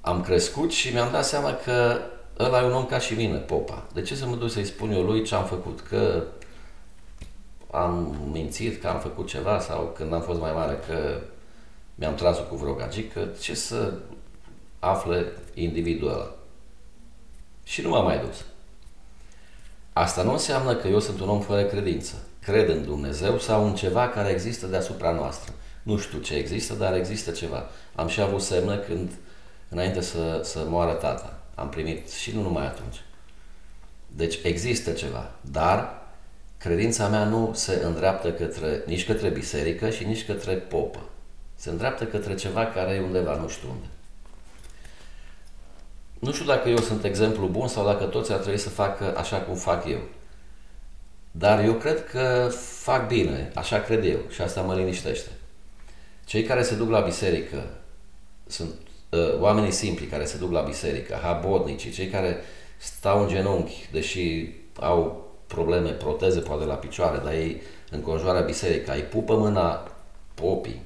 Am 0.00 0.22
crescut 0.22 0.70
și 0.70 0.92
mi-am 0.92 1.12
dat 1.12 1.24
seama 1.24 1.54
că 1.54 2.00
ăla 2.38 2.62
e 2.62 2.64
un 2.64 2.72
om 2.72 2.86
ca 2.86 2.98
și 2.98 3.14
mine, 3.14 3.36
popa. 3.36 3.86
De 3.92 4.02
ce 4.02 4.14
să 4.14 4.26
mă 4.26 4.36
duc 4.36 4.50
să-i 4.50 4.64
spun 4.64 4.92
eu 4.92 5.02
lui 5.02 5.24
ce 5.24 5.34
am 5.34 5.44
făcut? 5.44 5.80
Că 5.80 6.22
am 7.70 8.16
mințit, 8.32 8.80
că 8.80 8.88
am 8.88 8.98
făcut 8.98 9.26
ceva 9.26 9.60
sau 9.60 9.92
când 9.96 10.12
am 10.12 10.20
fost 10.20 10.40
mai 10.40 10.52
mare 10.52 10.80
că 10.88 11.20
mi-am 11.94 12.14
tras 12.14 12.38
cu 12.48 12.56
vreo 12.56 12.74
gagică, 12.74 13.28
ce 13.40 13.54
să 13.54 13.92
afle 14.78 15.32
individul 15.54 16.08
ăla? 16.08 16.34
Și 17.72 17.80
nu 17.80 17.88
m-am 17.88 18.04
mai 18.04 18.18
dus. 18.18 18.44
Asta 19.92 20.22
nu 20.22 20.32
înseamnă 20.32 20.74
că 20.74 20.88
eu 20.88 21.00
sunt 21.00 21.20
un 21.20 21.28
om 21.28 21.40
fără 21.40 21.64
credință. 21.64 22.14
Cred 22.42 22.68
în 22.68 22.84
Dumnezeu 22.84 23.38
sau 23.38 23.66
în 23.66 23.74
ceva 23.74 24.08
care 24.08 24.30
există 24.30 24.66
deasupra 24.66 25.12
noastră. 25.12 25.52
Nu 25.82 25.98
știu 25.98 26.18
ce 26.18 26.34
există, 26.34 26.74
dar 26.74 26.94
există 26.94 27.30
ceva. 27.30 27.66
Am 27.94 28.08
și 28.08 28.20
avut 28.20 28.42
semne 28.42 28.76
când, 28.76 29.10
înainte 29.68 30.00
să, 30.00 30.40
să 30.44 30.64
moară 30.68 30.92
tata, 30.92 31.38
am 31.54 31.68
primit 31.68 32.10
și 32.10 32.34
nu 32.34 32.42
numai 32.42 32.66
atunci. 32.66 33.02
Deci 34.06 34.38
există 34.42 34.90
ceva, 34.90 35.30
dar 35.40 36.02
credința 36.58 37.08
mea 37.08 37.24
nu 37.24 37.50
se 37.54 37.80
îndreaptă 37.84 38.32
către, 38.32 38.82
nici 38.86 39.06
către 39.06 39.28
biserică 39.28 39.90
și 39.90 40.04
nici 40.04 40.26
către 40.26 40.54
popă. 40.54 41.00
Se 41.54 41.70
îndreaptă 41.70 42.04
către 42.04 42.34
ceva 42.34 42.66
care 42.66 42.94
e 42.94 43.00
undeva, 43.00 43.36
nu 43.36 43.48
știu 43.48 43.68
unde. 43.70 43.86
Nu 46.24 46.32
știu 46.32 46.44
dacă 46.44 46.68
eu 46.68 46.78
sunt 46.78 47.04
exemplu 47.04 47.46
bun 47.46 47.68
sau 47.68 47.84
dacă 47.84 48.04
toți 48.04 48.32
ar 48.32 48.38
trebui 48.38 48.58
să 48.58 48.68
facă 48.68 49.16
așa 49.16 49.36
cum 49.36 49.54
fac 49.54 49.86
eu. 49.86 50.00
Dar 51.30 51.64
eu 51.64 51.72
cred 51.72 52.04
că 52.04 52.50
fac 52.82 53.06
bine, 53.06 53.50
așa 53.54 53.80
cred 53.80 54.04
eu 54.04 54.18
și 54.28 54.40
asta 54.40 54.60
mă 54.60 54.74
liniștește. 54.74 55.28
Cei 56.24 56.42
care 56.42 56.62
se 56.62 56.74
duc 56.74 56.90
la 56.90 57.00
biserică 57.00 57.64
sunt 58.46 58.74
uh, 59.08 59.38
oamenii 59.40 59.70
simpli 59.70 60.06
care 60.06 60.24
se 60.24 60.38
duc 60.38 60.52
la 60.52 60.60
biserică, 60.60 61.18
habotnicii, 61.22 61.90
cei 61.90 62.08
care 62.08 62.36
stau 62.76 63.22
în 63.22 63.28
genunchi, 63.28 63.88
deși 63.92 64.48
au 64.80 65.30
probleme, 65.46 65.90
proteze 65.90 66.40
poate 66.40 66.64
la 66.64 66.74
picioare, 66.74 67.20
dar 67.24 67.32
ei 67.32 67.62
înconjoară 67.90 68.40
biserica, 68.40 68.92
îi 68.92 69.02
pupă 69.02 69.36
mâna 69.36 69.92
popii, 70.34 70.82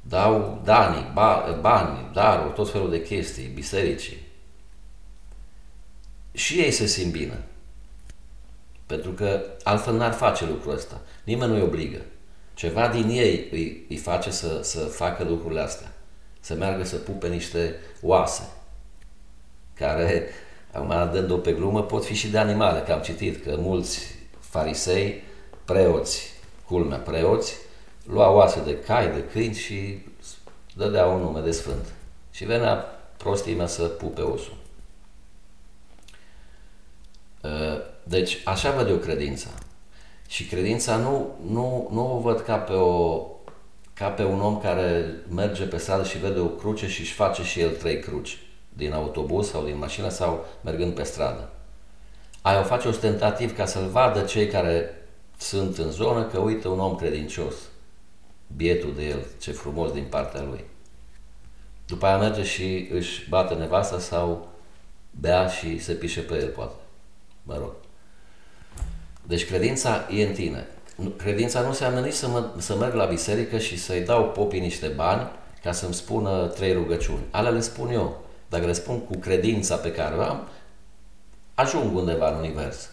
dau 0.00 0.60
dani, 0.64 1.10
ba, 1.14 1.58
bani, 1.60 2.10
daruri, 2.12 2.54
tot 2.54 2.70
felul 2.70 2.90
de 2.90 3.02
chestii, 3.02 3.50
bisericii. 3.54 4.28
Și 6.32 6.58
ei 6.60 6.70
se 6.70 6.86
simt 6.86 7.12
bine. 7.12 7.44
Pentru 8.86 9.10
că 9.10 9.42
altfel 9.62 9.94
n-ar 9.94 10.12
face 10.12 10.46
lucrul 10.46 10.72
ăsta. 10.72 11.00
Nimeni 11.24 11.52
nu-i 11.52 11.62
obligă. 11.62 12.00
Ceva 12.54 12.88
din 12.88 13.08
ei 13.08 13.48
îi, 13.52 13.86
îi 13.88 13.96
face 13.96 14.30
să, 14.30 14.60
să 14.62 14.78
facă 14.78 15.24
lucrurile 15.24 15.60
astea. 15.60 15.92
Să 16.40 16.54
meargă 16.54 16.84
să 16.84 16.96
pupe 16.96 17.28
niște 17.28 17.76
oase. 18.02 18.48
Care, 19.74 20.26
acum 20.72 21.12
dând-o 21.12 21.36
pe 21.36 21.52
glumă, 21.52 21.82
pot 21.82 22.04
fi 22.04 22.14
și 22.14 22.28
de 22.28 22.38
animale. 22.38 22.80
Că 22.80 22.92
am 22.92 23.00
citit 23.00 23.44
că 23.44 23.56
mulți 23.58 24.00
farisei, 24.38 25.22
preoți, 25.64 26.32
culmea 26.66 26.98
preoți, 26.98 27.54
luau 28.04 28.36
oase 28.36 28.62
de 28.64 28.78
cai, 28.78 29.12
de 29.12 29.24
câini 29.32 29.54
și 29.54 29.98
dădea 30.76 31.06
un 31.06 31.20
nume 31.20 31.40
de 31.40 31.50
sfânt. 31.50 31.84
Și 32.30 32.44
venea 32.44 32.84
prostimea 33.16 33.66
să 33.66 33.82
pupe 33.82 34.20
osul. 34.20 34.56
Uh, 37.42 37.50
deci, 38.02 38.38
așa 38.44 38.70
văd 38.70 38.88
eu 38.88 38.96
credința. 38.96 39.48
Și 40.28 40.44
credința 40.44 40.96
nu, 40.96 41.38
nu, 41.46 41.88
nu 41.92 42.16
o 42.16 42.20
văd 42.20 42.40
ca 42.40 42.56
pe, 42.56 42.72
o, 42.72 43.26
ca 43.94 44.08
pe 44.08 44.24
un 44.24 44.40
om 44.40 44.60
care 44.60 45.14
merge 45.28 45.64
pe 45.64 45.76
stradă 45.76 46.04
și 46.04 46.18
vede 46.18 46.38
o 46.38 46.46
cruce 46.46 46.88
și 46.88 47.00
își 47.00 47.12
face 47.12 47.42
și 47.42 47.60
el 47.60 47.70
trei 47.70 48.00
cruci 48.00 48.38
din 48.68 48.92
autobuz 48.92 49.48
sau 49.48 49.64
din 49.64 49.78
mașină 49.78 50.08
sau 50.08 50.46
mergând 50.64 50.94
pe 50.94 51.02
stradă. 51.02 51.48
Aia 52.42 52.60
o 52.60 52.62
face 52.62 52.88
ostentativ 52.88 53.56
ca 53.56 53.64
să-l 53.66 53.88
vadă 53.88 54.20
cei 54.20 54.46
care 54.46 55.06
sunt 55.38 55.78
în 55.78 55.90
zonă 55.90 56.24
că 56.24 56.38
uite 56.38 56.68
un 56.68 56.78
om 56.80 56.96
credincios, 56.96 57.54
bietul 58.56 58.94
de 58.94 59.08
el, 59.08 59.26
ce 59.40 59.52
frumos 59.52 59.92
din 59.92 60.04
partea 60.10 60.42
lui. 60.42 60.64
După 61.86 62.06
aia 62.06 62.18
merge 62.18 62.42
și 62.42 62.88
își 62.92 63.28
bate 63.28 63.54
nevasta 63.54 63.98
sau 63.98 64.48
bea 65.10 65.46
și 65.46 65.78
se 65.78 65.92
pișe 65.92 66.20
pe 66.20 66.34
el, 66.34 66.48
poate. 66.48 66.74
Mă 67.42 67.56
rog. 67.58 67.72
Deci 69.22 69.46
credința 69.46 70.06
e 70.10 70.26
în 70.26 70.32
tine. 70.32 70.66
Credința 71.16 71.60
nu 71.60 71.68
înseamnă 71.68 72.00
nici 72.00 72.12
să, 72.12 72.28
mă, 72.28 72.50
să 72.58 72.76
merg 72.76 72.94
la 72.94 73.04
biserică 73.04 73.58
și 73.58 73.78
să-i 73.78 74.00
dau 74.00 74.28
popii 74.28 74.60
niște 74.60 74.86
bani 74.86 75.30
ca 75.62 75.72
să-mi 75.72 75.94
spună 75.94 76.46
trei 76.46 76.72
rugăciuni. 76.72 77.22
Alea 77.30 77.50
le 77.50 77.60
spun 77.60 77.88
eu. 77.90 78.24
Dacă 78.48 78.66
le 78.66 78.72
spun 78.72 79.00
cu 79.00 79.16
credința 79.16 79.76
pe 79.76 79.92
care 79.92 80.14
o 80.14 80.22
am, 80.22 80.48
ajung 81.54 81.96
undeva 81.96 82.30
în 82.30 82.38
univers. 82.38 82.90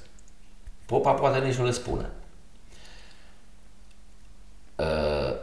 Popa 0.85 1.11
poate 1.11 1.45
nici 1.45 1.55
nu 1.55 1.65
le 1.65 1.71
spune. 1.71 2.09
Uh, 4.75 5.35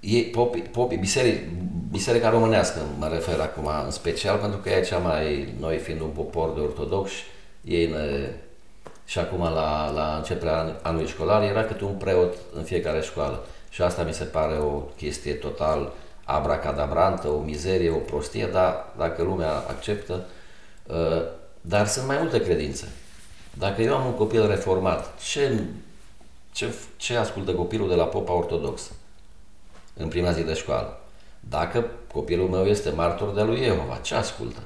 e, 0.00 0.22
popi, 0.22 0.60
popi, 0.60 0.96
biserica, 0.96 1.50
biserica 1.90 2.30
românească 2.30 2.80
mă 2.98 3.08
refer 3.08 3.40
acum 3.40 3.70
în 3.84 3.90
special 3.90 4.38
pentru 4.38 4.58
că 4.58 4.70
e 4.70 4.80
cea 4.80 4.98
mai, 4.98 5.54
noi 5.60 5.78
fiind 5.78 6.00
un 6.00 6.08
popor 6.08 6.52
de 6.54 6.60
ortodoxi, 6.60 7.24
ei 7.64 7.86
ne, 7.86 8.30
și 9.04 9.18
acum 9.18 9.40
la, 9.40 9.90
la 9.90 10.14
începerea 10.16 10.78
anului 10.82 11.06
școlar 11.06 11.42
era 11.42 11.64
câte 11.64 11.84
un 11.84 11.94
preot 11.94 12.34
în 12.54 12.62
fiecare 12.62 13.00
școală. 13.00 13.44
Și 13.70 13.82
asta 13.82 14.02
mi 14.02 14.12
se 14.12 14.24
pare 14.24 14.58
o 14.58 14.78
chestie 14.96 15.32
total 15.32 15.92
abracadabrantă, 16.24 17.28
o 17.28 17.38
mizerie, 17.38 17.90
o 17.90 17.96
prostie, 17.96 18.46
dar 18.46 18.84
dacă 18.96 19.22
lumea 19.22 19.52
acceptă, 19.52 20.26
uh, 20.86 21.22
dar 21.60 21.86
sunt 21.86 22.06
mai 22.06 22.16
multe 22.18 22.42
credințe. 22.42 22.88
Dacă 23.54 23.82
eu 23.82 23.96
am 23.96 24.06
un 24.06 24.14
copil 24.14 24.48
reformat, 24.48 25.20
ce, 25.20 25.62
ce, 26.52 26.74
ce 26.96 27.16
ascultă 27.16 27.52
copilul 27.52 27.88
de 27.88 27.94
la 27.94 28.04
popa 28.04 28.32
ortodoxă 28.32 28.90
în 29.96 30.08
prima 30.08 30.32
zi 30.32 30.42
de 30.42 30.54
școală? 30.54 30.98
Dacă 31.48 31.90
copilul 32.12 32.48
meu 32.48 32.64
este 32.64 32.90
martor 32.90 33.34
de 33.34 33.42
lui 33.42 33.62
Jehova, 33.62 33.96
ce 34.02 34.14
ascultă? 34.14 34.62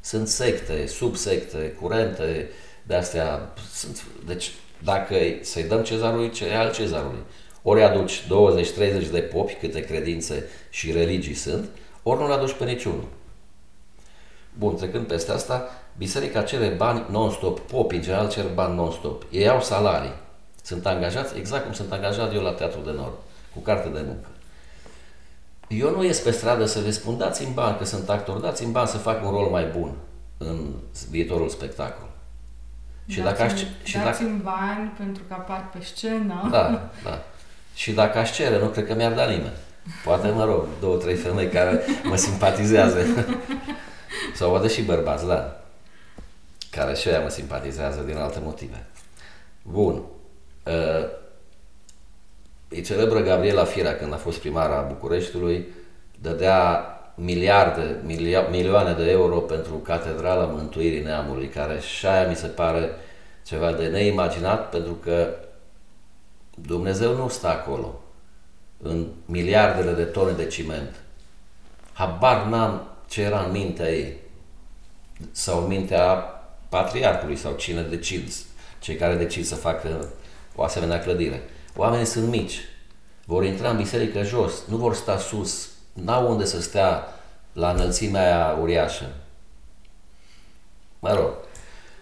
Sunt 0.00 0.28
secte, 0.28 0.86
subsecte, 0.86 1.76
curente 1.80 2.50
de 2.82 2.94
astea. 2.94 3.52
Sunt, 3.72 4.04
deci, 4.26 4.52
dacă 4.84 5.14
să-i 5.40 5.64
dăm 5.64 5.82
cezarului 5.82 6.30
ce 6.30 6.46
e 6.46 6.56
al 6.56 6.72
cezarului, 6.72 7.22
Ori 7.62 7.82
aduci 7.82 8.22
20-30 8.22 8.26
de 9.10 9.20
popi, 9.20 9.54
câte 9.54 9.80
credințe 9.80 10.44
și 10.70 10.92
religii 10.92 11.34
sunt, 11.34 11.68
ori 12.02 12.20
nu-l 12.20 12.32
aduci 12.32 12.52
pe 12.52 12.64
niciunul. 12.64 13.04
Bun, 14.58 14.76
trecând 14.76 15.06
peste 15.06 15.32
asta, 15.32 15.68
biserica 15.96 16.42
cere 16.42 16.68
bani 16.68 17.04
non-stop, 17.10 17.58
popii 17.58 17.96
în 17.96 18.02
general 18.02 18.28
cer 18.28 18.44
bani 18.54 18.74
non-stop. 18.74 19.26
Ei 19.30 19.48
au 19.48 19.60
salarii, 19.60 20.12
sunt 20.62 20.86
angajați 20.86 21.38
exact 21.38 21.64
cum 21.64 21.72
sunt 21.72 21.92
angajat 21.92 22.34
eu 22.34 22.42
la 22.42 22.52
Teatrul 22.52 22.84
de 22.84 22.90
Nord, 22.90 23.14
cu 23.54 23.60
carte 23.60 23.88
de 23.88 24.00
muncă. 24.06 24.28
Eu 25.70 25.90
nu 25.90 26.04
ies 26.04 26.18
pe 26.18 26.30
stradă 26.30 26.64
să 26.64 26.80
le 26.80 26.90
spun, 26.90 27.18
dați-mi 27.18 27.52
bani, 27.54 27.78
că 27.78 27.84
sunt 27.84 28.08
actor, 28.08 28.38
dați-mi 28.38 28.72
bani 28.72 28.88
să 28.88 28.96
fac 28.96 29.24
un 29.24 29.30
rol 29.30 29.48
mai 29.50 29.64
bun 29.78 29.94
în 30.38 30.66
viitorul 31.10 31.48
spectacol. 31.48 32.08
Și 33.06 33.20
dați-mi, 33.20 33.38
dacă 33.38 33.42
aș, 33.42 33.60
și 33.82 33.96
dați 33.98 34.22
dacă, 34.22 34.40
bani 34.42 34.92
pentru 34.98 35.22
că 35.28 35.34
apar 35.34 35.68
pe 35.72 35.84
scenă. 35.84 36.48
Da, 36.50 36.90
da. 37.04 37.22
Și 37.74 37.92
dacă 37.92 38.18
aș 38.18 38.32
cere, 38.32 38.58
nu 38.58 38.66
cred 38.66 38.86
că 38.86 38.94
mi-ar 38.94 39.12
da 39.12 39.28
nimeni. 39.28 39.56
Poate, 40.04 40.28
mă 40.28 40.44
rog, 40.44 40.64
două, 40.80 40.96
trei 40.96 41.14
femei 41.14 41.48
care 41.48 41.84
mă 42.04 42.16
simpatizează. 42.16 42.98
Sau 44.36 44.50
poate 44.50 44.68
și 44.68 44.82
bărbați, 44.82 45.26
da. 45.26 45.60
Care 46.70 46.94
și 46.94 47.08
mă 47.22 47.28
simpatizează 47.28 48.00
din 48.00 48.16
alte 48.16 48.38
motive. 48.42 48.86
Bun. 49.62 50.02
Uh, 50.64 51.08
e 52.70 52.80
celebră 52.80 53.20
Gabriela 53.20 53.64
Fiera 53.64 53.92
când 53.92 54.12
a 54.12 54.16
fost 54.16 54.38
primara 54.38 54.80
Bucureștiului, 54.80 55.66
dădea 56.20 56.84
miliarde, 57.14 57.96
milioane 58.50 58.92
de 58.92 59.10
euro 59.10 59.38
pentru 59.38 59.74
Catedrala 59.74 60.44
Mântuirii 60.44 61.02
Neamului, 61.02 61.48
care 61.48 61.80
și 61.80 62.06
aia 62.06 62.28
mi 62.28 62.36
se 62.36 62.46
pare 62.46 62.90
ceva 63.46 63.72
de 63.72 63.86
neimaginat, 63.86 64.70
pentru 64.70 64.92
că 64.92 65.34
Dumnezeu 66.54 67.14
nu 67.14 67.28
stă 67.28 67.48
acolo, 67.48 68.00
în 68.82 69.06
miliardele 69.24 69.92
de 69.92 70.04
tone 70.04 70.32
de 70.32 70.46
ciment. 70.46 70.94
Habar 71.92 72.46
n-am 72.46 72.88
ce 73.08 73.22
era 73.22 73.42
în 73.42 73.50
mintea 73.50 73.90
ei, 73.90 74.16
sau 75.30 75.62
în 75.62 75.66
mintea 75.66 76.14
patriarhului, 76.68 77.36
sau 77.36 77.52
cine 77.52 77.82
decid, 77.82 78.32
cei 78.78 78.96
care 78.96 79.14
decid 79.14 79.44
să 79.44 79.54
facă 79.54 80.08
o 80.54 80.62
asemenea 80.62 81.00
clădire. 81.00 81.42
Oamenii 81.80 82.06
sunt 82.06 82.28
mici, 82.28 82.58
vor 83.24 83.44
intra 83.44 83.70
în 83.70 83.76
biserică 83.76 84.22
jos, 84.22 84.64
nu 84.68 84.76
vor 84.76 84.94
sta 84.94 85.18
sus, 85.18 85.68
n-au 85.92 86.30
unde 86.30 86.44
să 86.44 86.60
stea 86.60 87.04
la 87.52 87.70
înălțimea 87.70 88.22
aia 88.22 88.58
uriașă. 88.60 89.04
Mă 90.98 91.14
rog. 91.14 91.30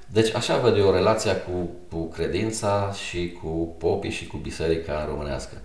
Deci 0.07 0.35
așa 0.35 0.59
văd 0.59 0.77
eu 0.77 0.91
relația 0.91 1.41
cu, 1.43 1.69
cu 1.91 2.09
credința 2.09 2.93
și 2.93 3.39
cu 3.43 3.75
popii 3.79 4.11
și 4.11 4.27
cu 4.27 4.37
biserica 4.37 5.05
românească. 5.05 5.57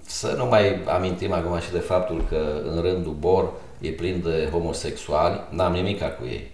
Să 0.00 0.34
nu 0.36 0.46
mai 0.46 0.84
amintim 0.84 1.32
acum 1.32 1.58
și 1.60 1.72
de 1.72 1.78
faptul 1.78 2.24
că 2.28 2.62
în 2.64 2.80
rândul 2.80 3.12
Bor 3.12 3.52
e 3.80 3.90
plin 3.90 4.22
de 4.22 4.48
homosexuali, 4.50 5.40
n-am 5.50 5.72
nimica 5.72 6.08
cu 6.08 6.24
ei. 6.24 6.50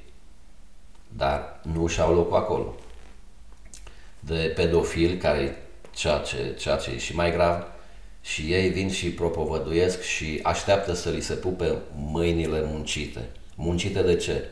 Dar 1.17 1.61
nu 1.73 1.87
și-au 1.87 2.15
locul 2.15 2.37
acolo. 2.37 2.75
De 4.19 4.53
pedofili, 4.57 5.17
care 5.17 5.65
ceea 6.01 6.19
ce, 6.19 6.55
ceea 6.59 6.77
ce 6.77 6.91
e 6.91 6.99
și 6.99 7.15
mai 7.15 7.33
grav, 7.33 7.67
și 8.21 8.53
ei 8.53 8.69
vin 8.69 8.91
și 8.91 9.11
propovăduiesc 9.11 10.03
și 10.03 10.41
așteaptă 10.43 10.93
să 10.95 11.11
li 11.11 11.21
se 11.21 11.35
pupe 11.35 11.79
mâinile 11.95 12.63
muncite. 12.65 13.29
Muncite 13.55 14.03
de 14.03 14.17
ce? 14.17 14.49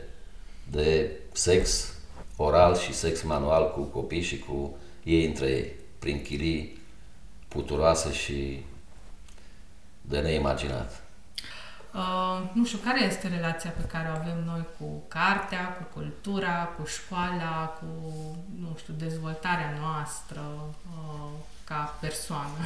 De 0.71 1.11
sex 1.31 1.93
oral 2.35 2.77
și 2.77 2.93
sex 2.93 3.21
manual 3.21 3.71
cu 3.73 3.81
copii 3.81 4.21
și 4.21 4.39
cu 4.39 4.77
ei 5.03 5.25
între 5.25 5.47
ei, 5.47 5.71
prin 5.99 6.21
chirii 6.21 6.81
puturoase 7.47 8.13
și 8.13 8.59
de 10.01 10.19
neimaginat. 10.19 11.03
Uh, 11.93 12.49
nu 12.53 12.65
știu, 12.65 12.79
care 12.83 13.03
este 13.03 13.27
relația 13.27 13.69
pe 13.69 13.83
care 13.83 14.09
o 14.09 14.19
avem 14.19 14.43
noi 14.45 14.65
cu 14.79 15.03
cartea, 15.07 15.77
cu 15.77 15.99
cultura, 15.99 16.63
cu 16.77 16.85
școala, 16.85 17.77
cu, 17.79 17.85
nu 18.59 18.75
știu, 18.77 18.93
dezvoltarea 18.97 19.73
noastră 19.81 20.41
uh, 20.91 21.29
ca 21.63 21.97
persoană? 22.01 22.57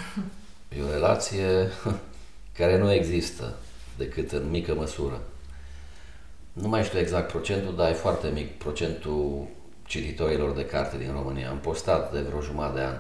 E 0.78 0.84
o 0.84 0.92
relație 0.92 1.72
care 2.60 2.78
nu 2.78 2.92
există 2.92 3.54
decât 3.98 4.32
în 4.32 4.50
mică 4.50 4.74
măsură. 4.74 5.22
Nu 6.54 6.68
mai 6.68 6.84
știu 6.84 7.00
exact 7.00 7.32
procentul, 7.32 7.76
dar 7.76 7.90
e 7.90 7.94
foarte 7.94 8.30
mic 8.34 8.58
procentul 8.58 9.48
cititorilor 9.86 10.52
de 10.52 10.66
carte 10.66 10.98
din 10.98 11.12
România. 11.12 11.50
Am 11.50 11.60
postat 11.60 12.12
de 12.14 12.22
vreo 12.22 12.42
jumătate 12.42 12.80
de 12.80 12.86
an 12.86 12.98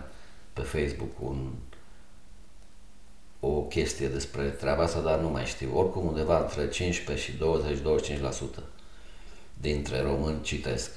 pe 0.53 0.61
Facebook 0.61 1.11
un, 1.19 1.51
o 3.45 3.61
chestie 3.61 4.07
despre 4.07 4.43
treaba 4.43 4.83
asta, 4.83 4.99
dar 4.99 5.19
nu 5.19 5.29
mai 5.29 5.45
știu. 5.45 5.77
Oricum 5.77 6.05
undeva 6.05 6.39
între 6.39 6.69
15 6.69 7.31
și 7.31 7.37
20-25% 8.59 8.63
dintre 9.53 10.01
români 10.01 10.41
citesc. 10.41 10.91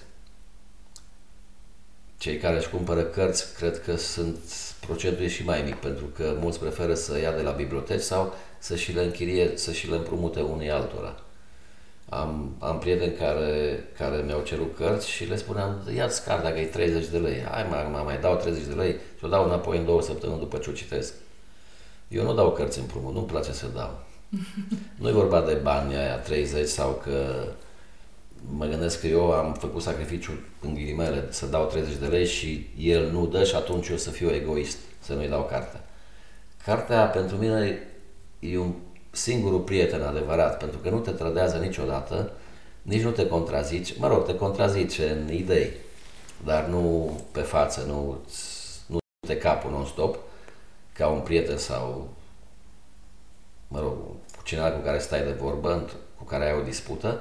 Cei 2.18 2.36
care 2.36 2.56
își 2.56 2.68
cumpără 2.68 3.02
cărți 3.02 3.54
cred 3.54 3.82
că 3.82 3.96
sunt 3.96 4.38
procentul 4.80 5.24
e 5.24 5.28
și 5.28 5.44
mai 5.44 5.62
mic, 5.62 5.74
pentru 5.74 6.04
că 6.04 6.36
mulți 6.40 6.58
preferă 6.58 6.94
să 6.94 7.18
ia 7.18 7.32
de 7.32 7.42
la 7.42 7.50
biblioteci 7.50 8.00
sau 8.00 8.34
să 8.58 8.76
și 8.76 8.92
le 8.92 9.02
închirie, 9.02 9.56
să 9.56 9.72
și 9.72 9.90
le 9.90 9.96
împrumute 9.96 10.40
unii 10.40 10.70
altora. 10.70 11.20
Am, 12.08 12.56
am 12.58 12.78
prieteni 12.78 13.14
care, 13.14 13.84
care 13.98 14.22
mi-au 14.22 14.42
cerut 14.42 14.76
cărți 14.76 15.08
și 15.08 15.24
le 15.24 15.36
spuneam, 15.36 15.88
ia-ți 15.94 16.24
cartea 16.24 16.52
că 16.52 16.58
e 16.58 16.64
30 16.64 17.06
de 17.06 17.18
lei. 17.18 17.42
Hai 17.42 17.66
mai, 17.70 17.88
mai, 17.92 18.02
mai 18.04 18.18
dau 18.18 18.36
30 18.36 18.64
de 18.64 18.74
lei 18.74 18.92
și 19.18 19.24
o 19.24 19.28
dau 19.28 19.44
înapoi 19.44 19.78
în 19.78 19.84
două 19.84 20.02
săptămâni 20.02 20.40
după 20.40 20.58
ce 20.58 20.70
o 20.70 20.72
citesc. 20.72 21.14
Eu 22.08 22.24
nu 22.24 22.34
dau 22.34 22.52
cărți 22.52 22.78
împrumut, 22.78 23.14
nu-mi 23.14 23.26
place 23.26 23.52
să 23.52 23.66
dau. 23.74 23.98
Nu 24.96 25.08
e 25.08 25.12
vorba 25.12 25.40
de 25.40 25.54
bani 25.54 25.96
aia 25.96 26.18
30 26.18 26.68
sau 26.68 27.00
că 27.02 27.44
mă 28.56 28.66
gândesc 28.66 29.00
că 29.00 29.06
eu 29.06 29.32
am 29.32 29.54
făcut 29.54 29.82
sacrificiul 29.82 30.38
în 30.60 30.74
ghilimele 30.74 31.26
să 31.30 31.46
dau 31.46 31.64
30 31.64 31.96
de 31.96 32.06
lei 32.06 32.26
și 32.26 32.66
el 32.78 33.10
nu 33.10 33.26
dă 33.26 33.44
și 33.44 33.54
atunci 33.54 33.88
eu 33.88 33.96
să 33.96 34.10
fiu 34.10 34.34
egoist, 34.34 34.78
să 35.00 35.12
nu-i 35.12 35.28
dau 35.28 35.44
cartea. 35.44 35.84
Cartea 36.64 37.06
pentru 37.06 37.36
mine 37.36 37.78
e 38.38 38.58
un 38.58 38.72
singurul 39.10 39.60
prieten 39.60 40.02
adevărat, 40.02 40.58
pentru 40.58 40.78
că 40.78 40.90
nu 40.90 40.98
te 40.98 41.10
trădează 41.10 41.56
niciodată, 41.56 42.32
nici 42.82 43.02
nu 43.02 43.10
te 43.10 43.26
contrazici, 43.26 43.98
mă 43.98 44.08
rog, 44.08 44.26
te 44.26 44.34
contrazice 44.34 45.10
în 45.10 45.32
idei, 45.32 45.70
dar 46.44 46.64
nu 46.64 47.10
pe 47.32 47.40
față, 47.40 47.84
nu, 47.86 48.18
nu 48.86 48.98
te 49.26 49.36
capul 49.36 49.70
non-stop, 49.70 50.18
ca 50.96 51.08
un 51.08 51.20
prieten 51.20 51.58
sau, 51.58 52.08
mă 53.68 53.80
rog, 53.80 53.92
cu 54.36 54.42
cineva 54.44 54.70
cu 54.70 54.84
care 54.84 54.98
stai 54.98 55.22
de 55.22 55.32
vorbă, 55.32 55.90
cu 56.18 56.24
care 56.24 56.44
ai 56.44 56.58
o 56.58 56.62
dispută, 56.62 57.20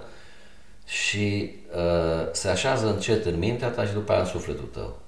și 0.85 1.51
uh, 1.75 2.27
se 2.31 2.47
așează 2.47 2.87
încet 2.93 3.25
în 3.25 3.37
mintea 3.37 3.69
ta 3.69 3.85
și 3.85 3.93
după 3.93 4.11
aia 4.11 4.21
în 4.21 4.27
sufletul 4.27 4.69
tău. 4.73 4.99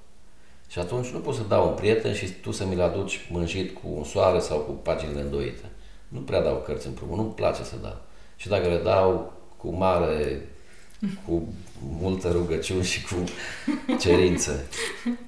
Și 0.70 0.80
atunci 0.80 1.08
nu 1.08 1.20
poți 1.20 1.38
să 1.38 1.44
dau 1.44 1.68
un 1.68 1.76
prieten 1.76 2.14
și 2.14 2.32
tu 2.32 2.52
să 2.52 2.66
mi-l 2.66 2.82
aduci 2.82 3.28
mânjit 3.32 3.74
cu 3.74 3.88
un 3.94 4.04
soare 4.04 4.40
sau 4.40 4.60
cu 4.60 4.72
paginile 4.72 5.22
îndoite. 5.22 5.64
Nu 6.08 6.20
prea 6.20 6.42
dau 6.42 6.56
cărți 6.66 6.88
împrumut, 6.88 7.18
nu-mi 7.18 7.34
place 7.34 7.64
să 7.64 7.76
dau. 7.82 7.98
Și 8.36 8.48
dacă 8.48 8.68
le 8.68 8.78
dau 8.78 9.34
cu 9.58 9.70
mare, 9.70 10.48
cu 11.26 11.48
multă 12.00 12.32
rugăciuni 12.32 12.84
și 12.84 13.04
cu 13.04 13.24
cerințe. 14.00 14.66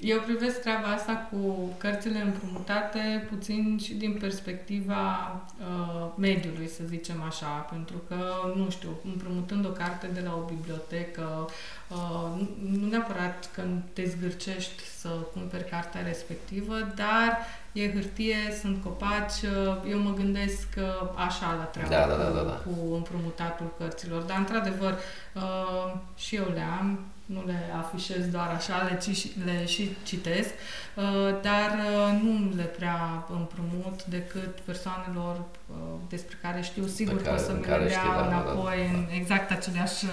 Eu 0.00 0.20
privesc 0.20 0.60
treaba 0.60 0.88
asta 0.88 1.28
cu 1.30 1.72
cărțile 1.78 2.20
împrumutate 2.20 3.26
puțin 3.30 3.78
și 3.82 3.94
din 3.94 4.16
perspectiva 4.20 5.32
uh, 5.58 6.06
mediului, 6.16 6.68
să 6.68 6.82
zicem 6.86 7.22
așa, 7.22 7.46
pentru 7.46 7.96
că, 8.08 8.16
nu 8.56 8.70
știu, 8.70 8.88
împrumutând 9.04 9.66
o 9.66 9.68
carte 9.68 10.06
de 10.12 10.20
la 10.20 10.34
o 10.34 10.54
bibliotecă, 10.54 11.48
uh, 11.88 12.46
nu 12.70 12.86
neapărat 12.86 13.50
când 13.54 13.82
te 13.92 14.04
zgârcești 14.04 14.82
să 14.98 15.08
cumperi 15.08 15.68
cartea 15.68 16.02
respectivă, 16.02 16.74
dar 16.94 17.38
e 17.72 17.92
hârtie, 17.92 18.36
sunt 18.60 18.82
copaci, 18.82 19.42
uh, 19.42 19.90
eu 19.90 19.98
mă 19.98 20.12
gândesc 20.12 20.68
uh, 20.76 21.08
așa 21.14 21.54
la 21.58 21.64
treaba 21.64 21.90
da, 21.90 22.06
da, 22.06 22.22
da, 22.22 22.30
da, 22.30 22.42
da. 22.42 22.52
cu 22.52 22.94
împrumutatul 22.94 23.72
cărților, 23.78 24.22
dar 24.22 24.38
într-adevăr 24.38 24.98
uh, 25.34 25.94
și 26.16 26.36
eu 26.36 26.44
le 26.54 26.64
am, 26.78 26.98
nu 27.34 27.42
le 27.46 27.58
afișez 27.78 28.26
doar 28.26 28.48
așa, 28.56 28.88
le, 28.90 29.12
ci, 29.12 29.26
le 29.44 29.66
și 29.66 29.96
citesc, 30.02 30.50
uh, 30.94 31.04
dar 31.42 31.70
uh, 31.78 32.20
nu 32.22 32.52
le 32.56 32.62
prea 32.62 33.26
împrumut 33.30 34.04
decât 34.04 34.60
persoanelor 34.60 35.36
uh, 35.66 35.76
despre 36.08 36.36
care 36.42 36.60
știu 36.62 36.86
sigur 36.86 37.22
că 37.22 37.32
o 37.34 37.36
să 37.36 37.52
mi 37.52 37.66
le 37.66 37.88
dea 37.88 38.04
da, 38.04 38.20
da, 38.20 38.26
înapoi 38.26 38.76
da, 38.76 38.92
da, 38.92 38.92
da. 38.92 38.98
în 38.98 39.06
exact 39.20 39.50
aceleași 39.50 40.04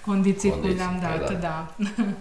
condiții, 0.00 0.50
condiții 0.50 0.50
cum 0.50 0.76
le-am 0.76 0.98
dat. 1.00 1.40
Da. 1.40 1.74
da. 1.76 2.04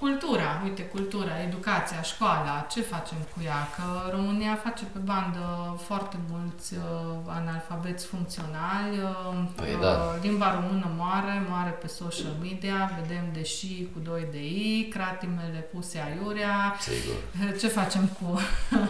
Cultura, 0.00 0.60
uite, 0.64 0.82
cultura, 0.82 1.42
educația, 1.48 2.02
școala, 2.02 2.66
ce 2.70 2.80
facem 2.80 3.16
cu 3.32 3.40
ea? 3.44 3.68
Că 3.76 4.10
România 4.10 4.54
face 4.64 4.84
pe 4.92 4.98
bandă 4.98 5.76
foarte 5.86 6.16
mulți 6.30 6.74
uh, 6.74 6.80
analfabeți 7.26 8.06
funcționali. 8.06 8.98
Uh, 9.02 9.48
păi, 9.54 9.76
da. 9.80 9.90
Uh, 9.90 10.22
limba 10.22 10.54
română 10.54 10.90
moare, 10.96 11.46
moare 11.48 11.70
pe 11.70 11.86
social 11.86 12.34
media, 12.42 12.90
vedem 13.00 13.24
deși 13.32 13.88
cu 13.92 13.98
2 14.04 14.26
de 14.30 14.44
i, 14.44 14.88
cratimele 14.88 15.68
puse 15.72 15.98
aiurea. 15.98 16.76
Sigur. 16.80 17.58
Ce 17.58 17.68
facem 17.68 18.06
cu, 18.06 18.40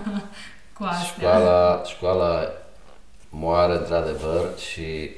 cu 0.77 0.85
astea? 0.85 1.29
Școala, 1.29 1.83
școala 1.85 2.49
moare 3.31 3.77
într-adevăr 3.77 4.59
și 4.59 5.11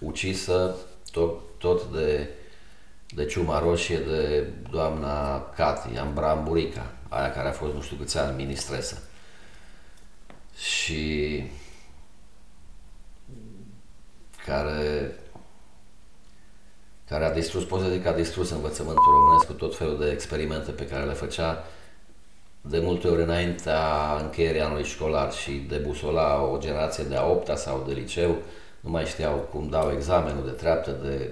ucisă 0.00 0.74
tot, 1.12 1.40
tot 1.58 1.84
de 1.84 2.28
de 3.14 3.24
ciuma 3.24 3.58
roșie 3.58 3.98
de 3.98 4.46
doamna 4.70 5.40
Cati 5.56 5.98
Ambramburica, 5.98 6.92
aia 7.08 7.32
care 7.32 7.48
a 7.48 7.52
fost 7.52 7.74
nu 7.74 7.80
știu 7.80 7.96
câți 7.96 8.18
ani 8.18 8.36
ministresă. 8.36 9.02
Și 10.56 11.42
care 14.46 15.14
care 17.08 17.24
a 17.24 17.32
distrus, 17.32 17.64
pot 17.64 17.80
să 17.80 17.88
zic 17.88 18.02
că 18.02 18.08
a 18.08 18.12
distrus 18.12 18.50
învățământul 18.50 19.12
românesc 19.12 19.46
cu 19.46 19.52
tot 19.52 19.76
felul 19.76 19.98
de 19.98 20.10
experimente 20.10 20.70
pe 20.70 20.86
care 20.86 21.04
le 21.04 21.12
făcea 21.12 21.64
de 22.60 22.78
multe 22.78 23.08
ori 23.08 23.22
înaintea 23.22 24.16
încheierii 24.20 24.60
anului 24.60 24.84
școlar 24.84 25.32
și 25.32 25.52
debusola 25.52 26.42
o 26.42 26.58
generație 26.58 27.04
de 27.04 27.16
a 27.16 27.26
opta 27.26 27.56
sau 27.56 27.84
de 27.86 27.92
liceu, 27.92 28.36
nu 28.80 28.90
mai 28.90 29.04
știau 29.04 29.48
cum 29.50 29.68
dau 29.68 29.92
examenul 29.92 30.44
de 30.44 30.50
treaptă, 30.50 30.90
de 30.90 31.30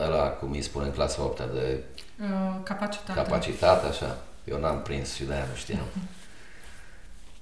ăla, 0.00 0.28
cum 0.28 0.50
îi 0.50 0.62
spune 0.62 0.84
în 0.84 0.92
clasa 0.92 1.22
8 1.22 1.38
de 1.38 1.82
uh, 2.20 2.56
capacitate. 2.62 3.22
capacitate, 3.22 3.86
așa. 3.86 4.18
Eu 4.44 4.58
n-am 4.58 4.82
prins 4.82 5.14
și 5.14 5.24
de-aia 5.24 5.46
nu 5.50 5.56
știam. 5.56 5.86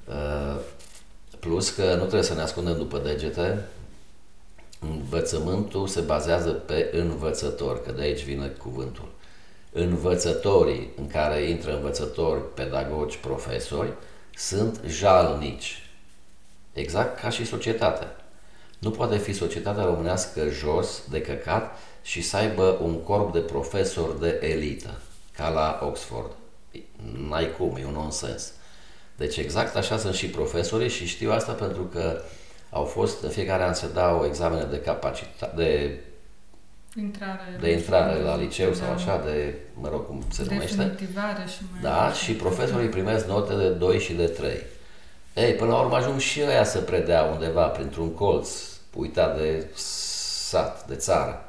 Uh, 0.09 0.61
plus 1.41 1.71
că 1.71 1.83
nu 1.83 1.99
trebuie 2.01 2.23
să 2.23 2.35
ne 2.35 2.41
ascundem 2.41 2.77
după 2.77 2.99
degete, 2.99 3.65
învățământul 4.81 5.87
se 5.87 6.01
bazează 6.01 6.51
pe 6.51 6.91
învățător, 6.93 7.83
că 7.83 7.93
de 7.93 8.03
aici 8.03 8.25
vine 8.25 8.47
cuvântul. 8.47 9.13
Învățătorii 9.73 10.91
în 10.97 11.07
care 11.07 11.43
intră 11.43 11.75
învățători, 11.75 12.55
pedagogi, 12.55 13.19
profesori, 13.19 13.93
sunt 14.35 14.81
jalnici. 14.87 15.91
Exact 16.73 17.21
ca 17.21 17.29
și 17.29 17.45
societatea. 17.45 18.17
Nu 18.79 18.91
poate 18.91 19.17
fi 19.17 19.33
societatea 19.33 19.85
românească 19.85 20.49
jos, 20.49 21.03
de 21.11 21.21
căcat, 21.21 21.79
și 22.03 22.23
să 22.23 22.37
aibă 22.37 22.79
un 22.83 23.03
corp 23.03 23.33
de 23.33 23.39
profesori 23.39 24.21
de 24.21 24.39
elită, 24.43 25.01
ca 25.37 25.49
la 25.49 25.81
Oxford. 25.83 26.31
N-ai 27.29 27.53
cum, 27.59 27.77
e 27.81 27.85
un 27.85 27.93
nonsens. 27.93 28.53
Deci 29.17 29.37
exact 29.37 29.77
așa 29.77 29.99
sunt 29.99 30.15
și 30.15 30.27
profesorii 30.27 30.89
și 30.89 31.07
știu 31.07 31.33
asta 31.33 31.53
pentru 31.53 31.83
că 31.83 32.23
au 32.71 32.85
fost, 32.85 33.23
în 33.23 33.31
fiecare 33.31 33.63
an 33.63 33.75
se 33.75 33.87
dau 33.95 34.25
examene 34.27 34.65
de 34.65 34.81
capacitate, 34.81 35.57
de 35.57 36.01
intrare, 36.97 37.59
de 37.61 37.71
intrare 37.71 38.21
la 38.21 38.37
liceu 38.37 38.75
sau 38.75 38.93
așa, 38.93 39.23
de, 39.25 39.55
mă 39.75 39.89
rog, 39.89 40.07
cum 40.07 40.23
se 40.31 40.43
numește. 40.43 40.67
și 40.67 40.77
mai 40.77 40.87
Da, 41.83 42.13
și 42.13 42.33
profesorii 42.33 42.89
primesc 42.89 43.27
note 43.27 43.55
de 43.55 43.69
2 43.69 43.99
și 43.99 44.13
de 44.13 44.27
3. 44.27 44.63
Ei, 45.39 45.55
până 45.55 45.71
la 45.71 45.81
urmă 45.81 45.97
ajung 45.97 46.21
și 46.21 46.43
ăia 46.43 46.65
să 46.65 46.81
predea 46.81 47.23
undeva, 47.23 47.67
printr-un 47.67 48.15
colț, 48.15 48.51
uitat 48.95 49.37
de 49.37 49.67
sat, 49.75 50.87
de 50.87 50.95
țară. 50.95 51.45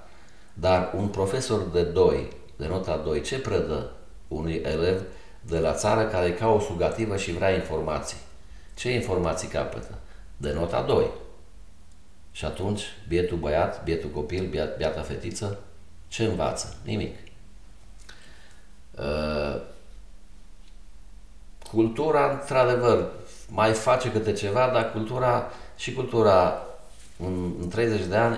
Dar 0.53 0.93
un 0.95 1.07
profesor 1.07 1.61
de 1.61 1.83
2, 1.83 2.27
de 2.55 2.67
nota 2.67 2.97
2, 2.97 3.21
ce 3.21 3.39
predă 3.39 3.91
unui 4.27 4.53
elev 4.53 5.01
de 5.41 5.59
la 5.59 5.73
țară 5.73 6.07
care 6.07 6.27
e 6.27 6.31
ca 6.31 6.47
o 6.47 6.59
sugativă 6.59 7.17
și 7.17 7.31
vrea 7.31 7.55
informații? 7.55 8.17
Ce 8.75 8.93
informații 8.93 9.47
capătă? 9.47 9.97
De 10.37 10.51
nota 10.53 10.81
2. 10.81 11.05
Și 12.31 12.45
atunci, 12.45 12.83
bietul 13.07 13.37
băiat, 13.37 13.83
bietul 13.83 14.09
copil, 14.09 14.47
biata 14.77 15.01
fetiță, 15.01 15.59
ce 16.07 16.23
învață? 16.23 16.77
Nimic. 16.83 17.15
Uh, 18.97 19.61
cultura, 21.71 22.31
într-adevăr, 22.31 23.09
mai 23.49 23.71
face 23.71 24.11
câte 24.11 24.33
ceva, 24.33 24.69
dar 24.73 24.91
cultura 24.91 25.51
și 25.77 25.93
cultura 25.93 26.61
în, 27.17 27.51
în 27.61 27.67
30 27.67 28.05
de 28.05 28.15
ani 28.15 28.37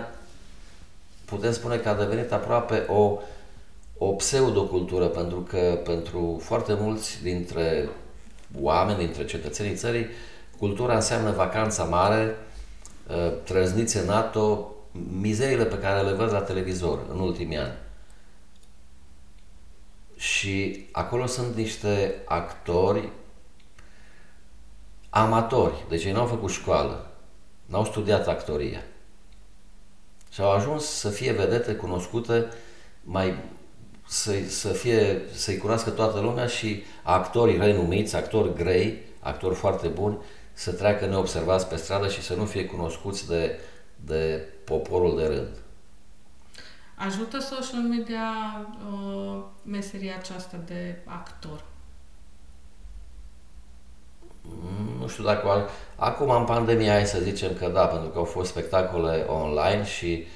putem 1.26 1.52
spune 1.52 1.78
că 1.78 1.90
a 1.90 1.94
devenit 1.94 2.32
aproape 2.32 2.86
o, 2.88 3.18
o 3.98 4.12
pseudocultură, 4.12 5.06
pentru 5.06 5.40
că 5.40 5.80
pentru 5.84 6.40
foarte 6.44 6.74
mulți 6.74 7.24
dintre 7.24 7.90
oameni, 8.60 8.98
dintre 8.98 9.26
cetățenii 9.26 9.76
țării, 9.76 10.06
cultura 10.58 10.96
înseamnă 10.96 11.32
vacanța 11.32 11.84
mare, 11.84 12.36
ă, 13.10 13.30
trăznițe 13.44 14.06
NATO, 14.06 14.72
mizeriile 15.22 15.66
pe 15.66 15.80
care 15.80 16.02
le 16.02 16.12
văd 16.12 16.32
la 16.32 16.42
televizor 16.42 17.00
în 17.14 17.20
ultimii 17.20 17.58
ani. 17.58 17.74
Și 20.16 20.86
acolo 20.92 21.26
sunt 21.26 21.56
niște 21.56 22.16
actori 22.26 23.10
amatori, 25.14 25.86
deci 25.90 26.04
ei 26.04 26.12
n-au 26.12 26.26
făcut 26.26 26.50
școală, 26.50 27.12
n-au 27.66 27.86
studiat 27.86 28.28
actoria 28.28 28.82
și 30.32 30.42
au 30.42 30.52
ajuns 30.52 30.86
să 30.86 31.10
fie 31.10 31.32
vedete 31.32 31.76
cunoscute, 31.76 32.48
mai 33.04 33.36
să, 34.08 34.34
să 34.48 34.68
fie, 34.68 35.22
să-i 35.34 35.58
cunoască 35.58 35.90
toată 35.90 36.20
lumea 36.20 36.48
și 36.48 36.84
actorii 37.04 37.58
renumiți, 37.58 38.16
actori 38.16 38.54
grei, 38.54 38.98
actori 39.20 39.56
foarte 39.56 39.88
buni, 39.88 40.18
să 40.54 40.72
treacă 40.72 41.06
neobservați 41.06 41.68
pe 41.68 41.76
stradă 41.76 42.08
și 42.08 42.22
să 42.22 42.36
nu 42.36 42.46
fie 42.46 42.66
cunoscuți 42.66 43.28
de, 43.28 43.60
de 43.96 44.48
poporul 44.64 45.18
de 45.18 45.26
rând. 45.26 45.58
Ajută 46.96 47.40
social 47.40 47.82
media 47.82 48.32
uh, 48.92 49.44
meseria 49.64 50.16
aceasta 50.16 50.58
de 50.66 50.98
actor? 51.06 51.64
Nu 55.00 55.08
știu 55.08 55.24
dacă... 55.24 55.70
Acum, 55.96 56.30
în 56.30 56.46
pandemia, 56.46 56.92
hai 56.92 57.06
să 57.06 57.20
zicem 57.20 57.54
că 57.60 57.68
da, 57.68 57.86
pentru 57.86 58.10
că 58.10 58.18
au 58.18 58.24
fost 58.24 58.50
spectacole 58.50 59.26
online 59.28 59.86
și 59.86 60.28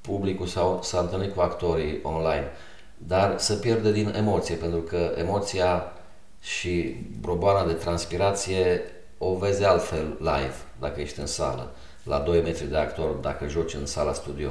publicul 0.00 0.46
s-a, 0.46 0.78
s-a 0.82 0.98
întâlnit 0.98 1.34
cu 1.34 1.40
actorii 1.40 2.00
online. 2.02 2.50
Dar 2.98 3.38
se 3.38 3.54
pierde 3.54 3.92
din 3.92 4.14
emoție, 4.16 4.54
pentru 4.54 4.80
că 4.80 5.12
emoția 5.16 5.92
și 6.40 6.96
broboana 7.20 7.66
de 7.66 7.72
transpirație 7.72 8.82
o 9.18 9.34
vezi 9.34 9.64
altfel 9.64 10.16
live, 10.18 10.54
dacă 10.80 11.00
ești 11.00 11.20
în 11.20 11.26
sală, 11.26 11.70
la 12.02 12.18
2 12.18 12.42
metri 12.42 12.66
de 12.66 12.76
actor, 12.76 13.10
dacă 13.10 13.46
joci 13.48 13.74
în 13.74 13.86
sala 13.86 14.12
studio. 14.12 14.50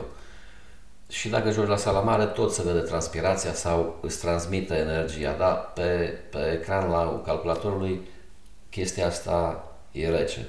Și 1.08 1.30
dacă 1.30 1.52
joci 1.52 1.68
la 1.68 1.78
sala 1.78 2.00
mare, 2.00 2.26
tot 2.26 2.54
se 2.54 2.64
vede 2.64 2.80
transpirația 2.80 3.54
sau 3.54 3.98
îți 4.02 4.20
transmite 4.20 4.76
energia, 4.76 5.36
dar 5.38 5.72
pe, 5.74 6.20
pe 6.32 6.52
ecran 6.54 6.90
la 6.90 7.22
calculatorului 7.26 8.02
chestia 8.74 9.08
asta 9.08 9.64
e 9.92 10.10
rece. 10.10 10.46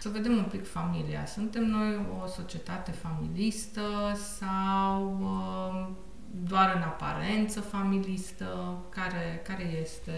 Să 0.00 0.08
vedem 0.12 0.32
un 0.36 0.48
pic 0.50 0.70
familia. 0.70 1.26
Suntem 1.26 1.64
noi 1.64 2.06
o 2.22 2.26
societate 2.26 2.90
familistă 3.02 3.80
sau 4.38 5.18
uh, 5.20 5.88
doar 6.48 6.72
în 6.76 6.82
aparență 6.82 7.60
familistă? 7.60 8.76
Care, 8.88 9.42
care 9.46 9.78
este 9.82 10.12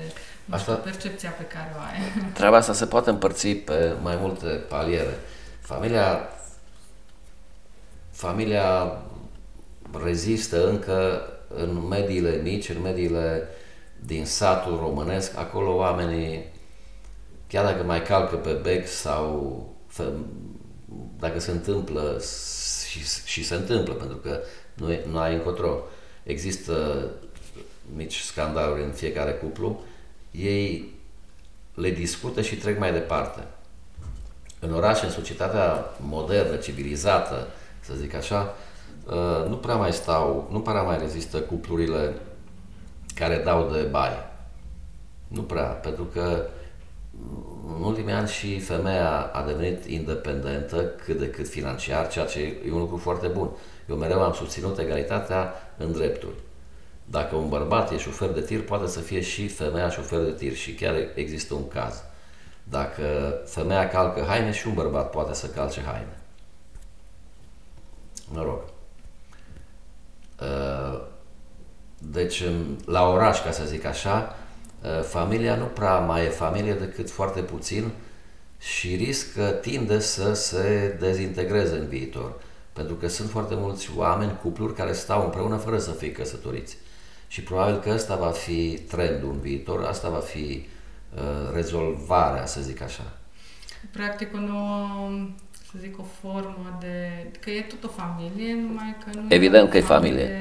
asta, 0.51 0.73
știu, 0.73 0.85
percepția 0.85 1.31
pe 1.31 1.45
care 1.45 1.75
o 1.77 1.81
ai? 1.81 2.23
Treaba 2.33 2.57
asta 2.57 2.73
se 2.73 2.87
poate 2.87 3.11
împărți 3.11 3.49
pe 3.49 3.95
mai 4.03 4.17
multe 4.21 4.47
paliere. 4.47 5.19
Familia, 5.61 6.29
familia 8.11 8.97
rezistă 10.05 10.69
încă 10.69 11.23
în 11.49 11.87
mediile 11.89 12.41
mici, 12.43 12.69
în 12.69 12.81
mediile 12.83 13.49
din 14.01 14.25
satul 14.25 14.77
românesc, 14.77 15.39
acolo 15.39 15.77
oamenii 15.77 16.55
chiar 17.49 17.65
dacă 17.65 17.83
mai 17.83 18.03
calcă 18.03 18.37
pe 18.37 18.53
bec 18.53 18.87
sau 18.87 19.65
dacă 21.19 21.41
se 21.41 21.51
întâmplă 21.51 22.23
și, 22.89 23.01
și 23.25 23.45
se 23.45 23.55
întâmplă, 23.55 23.95
pentru 23.95 24.17
că 24.17 24.41
nu, 24.75 24.93
e, 24.93 25.05
nu 25.11 25.19
ai 25.19 25.35
încotro. 25.35 25.79
Există 26.23 27.07
mici 27.95 28.19
scandaluri 28.19 28.83
în 28.83 28.91
fiecare 28.91 29.33
cuplu, 29.33 29.81
ei 30.31 30.95
le 31.75 31.91
discută 31.91 32.43
și 32.43 32.57
trec 32.57 32.79
mai 32.79 32.93
departe. 32.93 33.45
În 34.61 34.75
oraș, 34.75 35.03
în 35.03 35.11
societatea 35.11 35.85
modernă, 36.01 36.57
civilizată, 36.57 37.47
să 37.81 37.95
zic 37.95 38.15
așa, 38.15 38.55
uh, 39.07 39.49
nu 39.49 39.57
prea 39.57 39.77
mai 39.77 39.93
stau, 39.93 40.49
nu 40.51 40.61
prea 40.61 40.83
mai 40.83 40.99
rezistă 40.99 41.41
cuplurile 41.41 42.15
care 43.15 43.43
dau 43.45 43.71
de 43.71 43.81
baie. 43.81 44.31
Nu 45.29 45.43
prea, 45.43 45.63
pentru 45.63 46.05
că 46.05 46.47
în 47.76 47.83
ultimii 47.83 48.12
ani 48.12 48.29
și 48.29 48.59
femeia 48.59 49.31
a 49.33 49.42
devenit 49.42 49.85
independentă 49.85 50.83
cât 50.83 51.18
de 51.18 51.31
cât 51.31 51.48
financiar, 51.48 52.09
ceea 52.09 52.24
ce 52.24 52.40
e 52.40 52.72
un 52.72 52.79
lucru 52.79 52.96
foarte 52.96 53.26
bun. 53.26 53.50
Eu 53.88 53.96
mereu 53.96 54.22
am 54.22 54.33
susținut 54.33 54.79
egalitatea 54.79 55.52
în 55.76 55.92
drepturi. 55.92 56.35
Dacă 57.05 57.37
un 57.37 57.48
bărbat 57.48 57.92
e 57.92 57.98
șofer 57.98 58.29
de 58.29 58.40
tir, 58.40 58.64
poate 58.64 58.87
să 58.87 59.00
fie 59.00 59.20
și 59.20 59.48
femeia 59.48 59.90
șofer 59.90 60.24
de 60.24 60.33
tir 60.33 60.55
și 60.55 60.74
chiar 60.74 60.94
există 61.14 61.55
un 61.55 61.68
caz. 61.68 62.02
Dacă 62.62 63.35
femeia 63.46 63.88
calcă 63.88 64.24
haine 64.29 64.52
și 64.52 64.66
un 64.66 64.74
bărbat 64.74 65.11
poate 65.11 65.35
să 65.35 65.46
calce 65.46 65.81
haine. 65.81 66.18
Mă 68.33 68.42
rog. 68.42 68.61
Uh, 70.40 71.00
deci, 71.98 72.42
la 72.87 73.09
oraș, 73.09 73.42
ca 73.42 73.50
să 73.50 73.64
zic 73.64 73.85
așa, 73.85 74.37
uh, 74.38 74.46
familia 75.03 75.57
nu 75.57 75.65
prea 75.65 75.99
mai 75.99 76.25
e 76.25 76.29
familie 76.29 76.75
decât 76.75 77.11
foarte 77.11 77.41
puțin 77.41 77.91
și 78.59 78.95
riscă, 78.95 79.43
tinde 79.43 80.01
să 80.01 80.33
se 80.33 80.97
dezintegreze 81.01 81.77
în 81.77 81.87
viitor. 81.87 82.41
Pentru 82.73 82.95
că 82.95 83.09
sunt 83.09 83.31
foarte 83.31 83.55
mulți 83.55 83.91
oameni, 83.97 84.39
cupluri, 84.43 84.75
care 84.75 84.93
stau 84.93 85.25
împreună 85.25 85.57
fără 85.57 85.79
să 85.79 85.91
fie 85.91 86.12
căsătoriți. 86.12 86.77
Și 87.29 87.43
probabil 87.43 87.79
că 87.79 87.91
ăsta 87.91 88.17
va 88.17 88.31
fi 88.31 88.79
trendul 88.89 89.31
în 89.33 89.41
viitor, 89.41 89.85
asta 89.85 90.09
va 90.09 90.19
fi 90.19 90.67
uh, 91.15 91.55
rezolvarea, 91.55 92.47
să 92.47 92.61
zic 92.61 92.83
așa. 92.83 93.12
Practic 93.93 94.35
o 94.35 94.39
nouă, 94.39 94.99
să 95.53 95.73
zic, 95.81 95.99
o 95.99 96.05
formă 96.21 96.77
de... 96.81 97.27
că 97.41 97.51
e 97.51 97.61
tot 97.61 97.85
o 97.85 97.89
familie, 97.89 98.55
numai 98.55 98.97
că 99.05 99.19
nu 99.19 99.27
Evident 99.29 99.71
că 99.71 99.77
e 99.77 99.81
familie. 99.81 100.41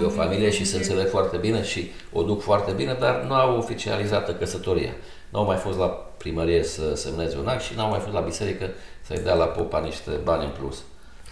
E 0.00 0.04
o 0.04 0.08
familie 0.08 0.50
și 0.50 0.64
se 0.64 0.76
înțeleg 0.76 1.08
foarte 1.08 1.36
bine 1.36 1.62
și 1.62 1.90
o 2.12 2.22
duc 2.22 2.42
foarte 2.42 2.72
bine, 2.72 2.96
dar 3.00 3.22
nu 3.22 3.34
au 3.34 3.56
oficializată 3.56 4.34
căsătoria. 4.34 4.92
Nu 5.28 5.38
au 5.38 5.44
mai 5.44 5.56
fost 5.56 5.78
la 5.78 5.86
primărie 6.16 6.62
să 6.62 6.94
semneze 6.94 7.38
un 7.38 7.46
act 7.46 7.62
și 7.62 7.74
nu 7.74 7.82
au 7.82 7.90
mai 7.90 7.98
fost 7.98 8.14
la 8.14 8.20
biserică 8.20 8.70
să-i 9.00 9.22
dea 9.22 9.34
la 9.34 9.44
popa 9.44 9.80
niște 9.80 10.10
bani 10.24 10.44
în 10.44 10.50
plus 10.50 10.82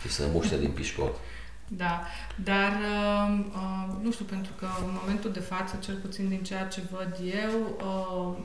și 0.00 0.08
să 0.08 0.22
muște 0.32 0.58
din 0.58 0.70
pișcot. 0.70 1.14
Da, 1.68 2.00
dar 2.44 2.72
uh, 2.72 3.38
uh, 3.54 3.94
nu 4.02 4.12
știu, 4.12 4.24
pentru 4.24 4.52
că 4.58 4.66
în 4.86 4.96
momentul 5.00 5.32
de 5.32 5.40
față, 5.40 5.78
cel 5.84 5.94
puțin 5.94 6.28
din 6.28 6.42
ceea 6.42 6.64
ce 6.64 6.82
văd 6.90 7.16
eu, 7.44 7.76
uh, 7.78 8.36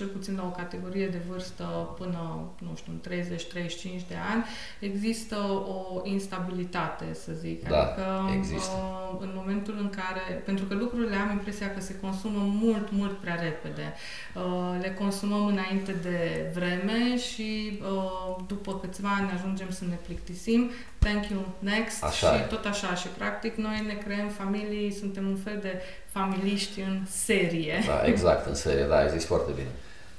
cel 0.00 0.08
puțin 0.08 0.34
la 0.36 0.44
o 0.50 0.56
categorie 0.60 1.06
de 1.06 1.20
vârstă 1.28 1.64
până, 1.98 2.50
nu 2.58 2.72
știu, 2.76 2.92
30-35 3.08 4.08
de 4.08 4.18
ani, 4.32 4.44
există 4.78 5.36
o 5.76 6.00
instabilitate, 6.02 7.04
să 7.24 7.32
zic. 7.32 7.68
Da, 7.68 7.82
adică, 7.82 8.06
există. 8.36 8.76
Uh, 8.76 9.18
în 9.20 9.30
momentul 9.34 9.76
în 9.78 9.90
care, 9.90 10.42
pentru 10.44 10.64
că 10.64 10.74
lucrurile 10.74 11.16
am 11.16 11.30
impresia 11.30 11.74
că 11.74 11.80
se 11.80 11.94
consumă 12.00 12.42
mult, 12.62 12.88
mult 12.90 13.18
prea 13.18 13.34
repede. 13.34 13.94
Uh, 14.34 14.78
le 14.80 14.90
consumăm 14.98 15.46
înainte 15.46 15.92
de 15.92 16.50
vreme 16.54 17.18
și 17.18 17.80
uh, 17.82 18.44
după 18.46 18.78
câțiva 18.78 19.08
ani 19.18 19.30
ajungem 19.34 19.70
să 19.70 19.84
ne 19.88 19.98
plictisim. 20.06 20.70
Thank 20.98 21.28
you, 21.28 21.40
next. 21.58 22.04
Așa 22.04 22.34
și 22.34 22.42
e. 22.42 22.46
tot 22.54 22.64
așa. 22.64 22.94
Și 22.94 23.06
practic 23.06 23.54
noi 23.56 23.84
ne 23.86 23.94
creăm 23.94 24.28
familii, 24.28 24.92
suntem 24.92 25.26
un 25.26 25.36
fel 25.36 25.58
de 25.62 25.82
familiști 26.06 26.80
în 26.80 27.02
serie. 27.08 27.82
Da, 27.86 28.02
exact, 28.04 28.46
în 28.46 28.54
serie, 28.54 28.84
da, 28.84 28.96
ai 28.96 29.10
zis 29.10 29.24
foarte 29.24 29.52
bine. 29.52 29.68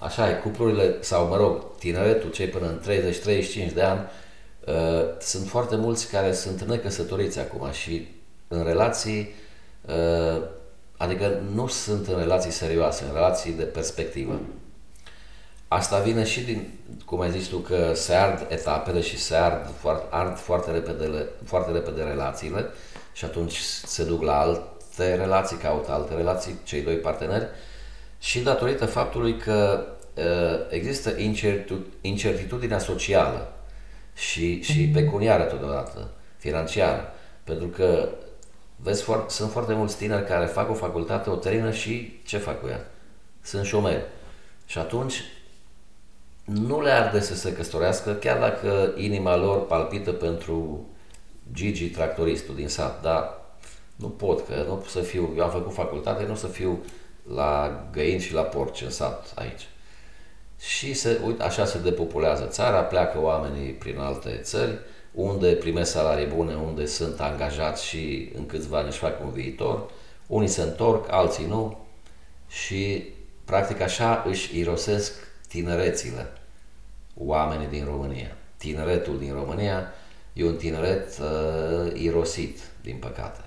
Așa 0.01 0.29
e, 0.29 0.33
cuplurile, 0.33 0.97
sau 0.99 1.27
mă 1.27 1.37
rog, 1.37 1.75
tineretul, 1.79 2.29
cei 2.29 2.47
până 2.47 2.67
în 2.67 2.81
30-35 3.69 3.73
de 3.73 3.81
ani, 3.81 3.99
uh, 4.65 5.03
sunt 5.19 5.47
foarte 5.47 5.75
mulți 5.75 6.09
care 6.09 6.33
sunt 6.33 6.61
necăsătoriți 6.61 7.39
acum 7.39 7.71
și 7.71 8.07
în 8.47 8.63
relații, 8.63 9.33
uh, 9.85 10.41
adică 10.97 11.41
nu 11.53 11.67
sunt 11.67 12.07
în 12.07 12.17
relații 12.17 12.51
serioase, 12.51 13.03
în 13.03 13.13
relații 13.13 13.51
de 13.51 13.63
perspectivă. 13.63 14.39
Asta 15.67 15.99
vine 15.99 16.23
și 16.23 16.41
din, 16.41 16.79
cum 17.05 17.19
ai 17.19 17.31
zis 17.31 17.47
tu, 17.47 17.57
că 17.57 17.91
se 17.93 18.13
ard 18.13 18.45
etapele 18.49 19.01
și 19.01 19.17
se 19.17 19.35
ard 19.35 19.69
foarte, 19.79 20.05
ard 20.09 20.37
foarte, 20.37 20.71
repede, 20.71 21.25
foarte 21.45 21.71
repede 21.71 22.01
relațiile 22.01 22.65
și 23.13 23.25
atunci 23.25 23.57
se 23.85 24.03
duc 24.03 24.21
la 24.21 24.39
alte 24.39 25.15
relații, 25.15 25.57
caută 25.57 25.91
alte 25.91 26.13
relații, 26.13 26.59
cei 26.63 26.81
doi 26.81 26.95
parteneri, 26.95 27.47
și 28.21 28.39
datorită 28.39 28.85
faptului 28.85 29.37
că 29.37 29.87
uh, 30.15 30.59
există 30.69 31.13
incertitudinea 32.01 32.79
socială 32.79 33.53
și, 34.13 34.61
și 34.61 34.81
mhm. 34.81 34.91
pecuniară 34.93 35.43
totodată, 35.43 36.09
financiară. 36.37 37.13
Pentru 37.43 37.67
că 37.67 38.09
vezi, 38.75 39.03
foarte, 39.03 39.33
sunt 39.33 39.51
foarte 39.51 39.73
mulți 39.73 39.97
tineri 39.97 40.25
care 40.25 40.45
fac 40.45 40.69
o 40.69 40.73
facultate, 40.73 41.29
o 41.29 41.35
termină 41.35 41.71
și 41.71 42.21
ce 42.25 42.37
fac 42.37 42.61
cu 42.61 42.67
ea? 42.67 42.87
Sunt 43.41 43.65
șomeri. 43.65 44.03
Și 44.65 44.77
atunci 44.77 45.23
nu 46.43 46.81
le 46.81 46.89
arde 46.89 47.19
să 47.19 47.35
se 47.35 47.53
căsătorească, 47.53 48.13
chiar 48.13 48.39
dacă 48.39 48.93
inima 48.97 49.35
lor 49.35 49.65
palpită 49.65 50.11
pentru 50.11 50.85
Gigi, 51.53 51.89
tractoristul 51.89 52.55
din 52.55 52.67
sat, 52.67 53.01
dar 53.01 53.39
nu 53.95 54.07
pot, 54.07 54.47
că 54.47 54.63
nu 54.67 54.73
pot 54.73 54.89
să 54.89 54.99
fiu, 54.99 55.33
eu 55.37 55.43
am 55.43 55.49
făcut 55.49 55.73
facultate, 55.73 56.25
nu 56.25 56.35
să 56.35 56.47
fiu 56.47 56.83
la 57.35 57.83
găini 57.91 58.21
și 58.21 58.33
la 58.33 58.41
porci 58.41 58.81
în 58.81 58.89
sat 58.89 59.31
aici. 59.35 59.67
Și 60.59 60.93
se, 60.93 61.19
uite, 61.25 61.43
așa 61.43 61.65
se 61.65 61.79
depopulează 61.79 62.45
țara, 62.45 62.81
pleacă 62.81 63.21
oamenii 63.21 63.71
prin 63.71 63.97
alte 63.97 64.39
țări, 64.43 64.77
unde 65.11 65.51
primesc 65.51 65.91
salarii 65.91 66.25
bune, 66.25 66.55
unde 66.55 66.85
sunt 66.85 67.19
angajați 67.19 67.85
și 67.85 68.31
în 68.35 68.45
câțiva 68.45 68.77
ani 68.77 68.87
își 68.87 68.97
fac 68.97 69.23
un 69.23 69.31
viitor. 69.31 69.89
Unii 70.27 70.47
se 70.47 70.61
întorc, 70.61 71.11
alții 71.11 71.45
nu 71.45 71.77
și 72.47 73.03
practic 73.45 73.81
așa 73.81 74.23
își 74.27 74.59
irosesc 74.59 75.13
tinerețile 75.47 76.27
oamenii 77.17 77.67
din 77.67 77.85
România. 77.85 78.35
Tineretul 78.57 79.19
din 79.19 79.33
România 79.33 79.87
e 80.33 80.43
un 80.43 80.55
tineret 80.55 81.19
uh, 81.19 82.01
irosit, 82.01 82.59
din 82.81 82.97
păcate. 82.99 83.39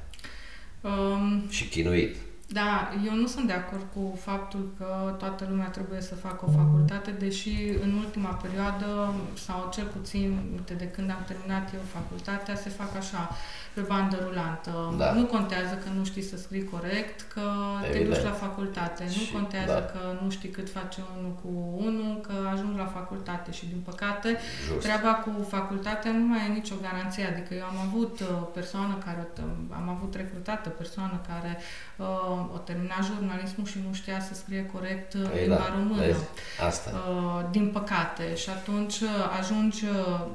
Um, 0.81 1.49
și 1.49 1.69
chinuit. 1.69 2.17
Da, 2.49 2.93
eu 3.07 3.15
nu 3.15 3.27
sunt 3.27 3.47
de 3.47 3.53
acord 3.53 3.87
cu 3.95 4.19
faptul 4.21 4.73
că 4.79 5.15
toată 5.19 5.47
lumea 5.49 5.69
trebuie 5.69 6.01
să 6.01 6.15
facă 6.15 6.45
o 6.49 6.51
facultate, 6.51 7.11
deși 7.11 7.69
în 7.83 7.93
ultima 7.93 8.29
perioadă, 8.29 9.15
sau 9.47 9.71
cel 9.73 9.87
puțin 9.87 10.39
de 10.77 10.89
când 10.89 11.11
am 11.11 11.25
terminat 11.27 11.75
eu 11.75 11.81
facultatea, 11.93 12.57
se 12.57 12.69
fac 12.69 12.97
așa 12.97 13.31
pe 13.75 13.81
bandă 13.81 14.17
rulantă. 14.27 14.95
Da. 14.99 15.13
Nu 15.13 15.25
contează 15.25 15.75
că 15.83 15.89
nu 15.99 16.05
știi 16.05 16.23
să 16.23 16.37
scrii 16.37 16.65
corect, 16.65 17.21
că 17.35 17.41
Evident. 17.85 18.09
te 18.09 18.15
duci 18.15 18.25
la 18.31 18.37
facultate. 18.47 19.11
Și, 19.11 19.19
nu 19.21 19.39
contează 19.39 19.73
da. 19.73 19.85
că 19.93 20.01
nu 20.23 20.31
știi 20.31 20.49
cât 20.49 20.71
face 20.71 21.01
unul 21.17 21.35
cu 21.43 21.51
unul, 21.87 22.21
că 22.27 22.35
ajungi 22.53 22.79
la 22.79 22.87
facultate. 22.87 23.53
Și 23.53 23.67
din 23.67 23.83
păcate, 23.85 24.39
Just. 24.67 24.81
treaba 24.81 25.13
cu 25.25 25.31
facultatea 25.49 26.11
nu 26.13 26.27
mai 26.27 26.41
e 26.49 26.53
nicio 26.53 26.75
garanție. 26.83 27.25
Adică 27.27 27.55
eu 27.55 27.65
am 27.65 27.79
avut 27.87 28.21
o 28.21 28.25
uh, 28.31 28.49
persoană 28.55 28.95
care, 29.05 29.29
am 29.71 29.89
avut 29.89 30.15
recrutată 30.15 30.69
persoană 30.69 31.21
care 31.31 31.59
uh, 31.97 32.55
o 32.55 32.59
termina 32.59 32.99
jurnalismul 33.03 33.67
și 33.67 33.79
nu 33.87 33.95
știa 33.95 34.21
să 34.21 34.35
scrie 34.35 34.67
corect 34.73 35.15
uh, 35.15 35.29
păi 35.31 35.41
limba 35.41 35.55
da, 35.55 35.75
română. 35.77 36.01
Vezi? 36.01 36.25
Asta. 36.67 36.91
Uh, 37.09 37.45
din 37.51 37.67
păcate. 37.71 38.35
Și 38.35 38.49
atunci 38.51 39.01
uh, 39.01 39.39
ajungi, 39.39 39.85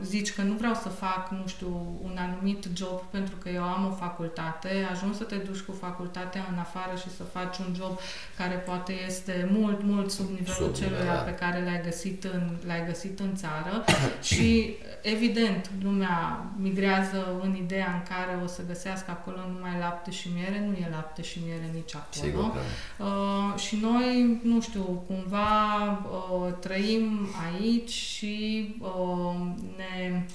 zici 0.04 0.34
că 0.36 0.42
nu 0.42 0.54
vreau 0.54 0.74
să 0.74 0.90
fac, 0.90 1.30
nu 1.30 1.48
știu, 1.48 1.72
un 2.04 2.18
anumit 2.18 2.68
job 2.74 3.02
pentru 3.10 3.29
pentru 3.30 3.44
că 3.44 3.50
eu 3.50 3.64
am 3.64 3.86
o 3.92 3.96
facultate, 3.96 4.88
ajungi 4.92 5.18
să 5.18 5.24
te 5.24 5.36
duci 5.36 5.60
cu 5.60 5.72
facultatea 5.72 6.48
în 6.52 6.58
afară 6.58 6.96
și 7.02 7.10
să 7.18 7.24
faci 7.24 7.58
un 7.58 7.74
job 7.76 8.00
care 8.38 8.56
poate 8.56 8.94
este 9.08 9.50
mult, 9.52 9.84
mult 9.84 10.12
sub 10.12 10.30
nivelul 10.30 10.68
sub 10.68 10.76
celui 10.76 11.06
da. 11.06 11.12
pe 11.12 11.32
care 11.32 11.64
l-ai 11.64 11.82
găsit 11.84 12.24
în, 12.24 12.58
l-ai 12.66 12.86
găsit 12.86 13.20
în 13.20 13.36
țară 13.36 13.84
și 14.30 14.76
evident 15.02 15.72
lumea 15.84 16.46
migrează 16.58 17.40
în 17.42 17.56
ideea 17.56 17.92
în 17.94 18.16
care 18.16 18.40
o 18.44 18.48
să 18.48 18.62
găsească 18.68 19.12
acolo 19.12 19.38
numai 19.54 19.80
lapte 19.80 20.12
și 20.12 20.30
miere, 20.36 20.66
nu 20.68 20.74
e 20.74 20.88
lapte 20.92 21.22
și 21.22 21.40
miere 21.46 21.70
nici 21.74 21.96
acolo. 21.96 22.26
Sigur 22.26 22.52
că. 22.52 22.60
Uh, 23.04 23.60
și 23.60 23.76
noi, 23.82 24.40
nu 24.44 24.62
știu, 24.62 25.04
cumva 25.08 25.84
uh, 25.88 26.54
trăim 26.60 27.28
aici 27.52 27.90
și 27.90 28.76
uh, 28.80 29.36
ne, 29.78 30.26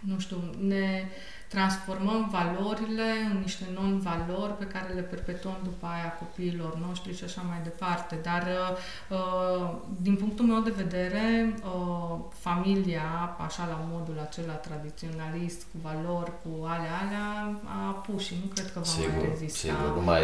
nu 0.00 0.18
știu, 0.18 0.36
ne 0.60 1.02
uh, 1.04 1.34
transformăm 1.48 2.28
valorile 2.30 3.08
în 3.30 3.38
niște 3.40 3.64
non-valori 3.74 4.52
pe 4.52 4.64
care 4.64 4.92
le 4.92 5.00
perpetuăm 5.00 5.58
după 5.62 5.86
aia 5.86 6.12
copiilor 6.18 6.78
noștri 6.86 7.16
și 7.16 7.24
așa 7.24 7.42
mai 7.48 7.60
departe. 7.62 8.18
Dar, 8.22 8.42
uh, 8.42 9.16
uh, 9.16 9.70
din 10.00 10.16
punctul 10.16 10.44
meu 10.44 10.60
de 10.60 10.74
vedere, 10.76 11.54
uh, 11.64 12.18
familia, 12.38 13.36
așa 13.46 13.66
la 13.66 13.80
modul 13.92 14.18
acela 14.28 14.52
tradiționalist, 14.52 15.60
cu 15.62 15.78
valori, 15.82 16.32
cu 16.42 16.64
ale 16.64 16.88
alea, 17.02 17.60
a 17.64 17.90
pus 17.90 18.24
și 18.24 18.34
nu 18.42 18.50
cred 18.54 18.72
că 18.72 18.78
va 18.78 18.84
sigur, 18.84 19.10
mai 19.16 19.28
rezista. 19.28 19.58
Sigur, 19.58 19.94
nu 19.96 20.02
mai, 20.02 20.22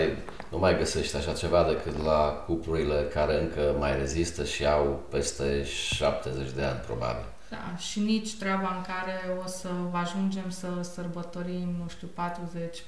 nu 0.51 0.59
mai 0.59 0.77
găsești 0.77 1.17
așa 1.17 1.33
ceva 1.33 1.63
decât 1.63 2.03
la 2.03 2.43
cuplurile 2.47 3.09
care 3.15 3.41
încă 3.41 3.77
mai 3.79 3.97
rezistă 3.97 4.45
și 4.45 4.67
au 4.67 5.03
peste 5.11 5.65
70 5.65 6.51
de 6.51 6.63
ani, 6.63 6.79
probabil. 6.87 7.25
Da, 7.55 7.77
și 7.77 8.01
nici 8.01 8.35
treaba 8.35 8.75
în 8.77 8.83
care 8.83 9.17
o 9.45 9.47
să 9.47 9.69
ajungem 9.93 10.51
să 10.51 10.69
sărbătorim, 10.95 11.69
nu 11.83 11.89
știu, 11.89 12.09
40, 12.15 12.83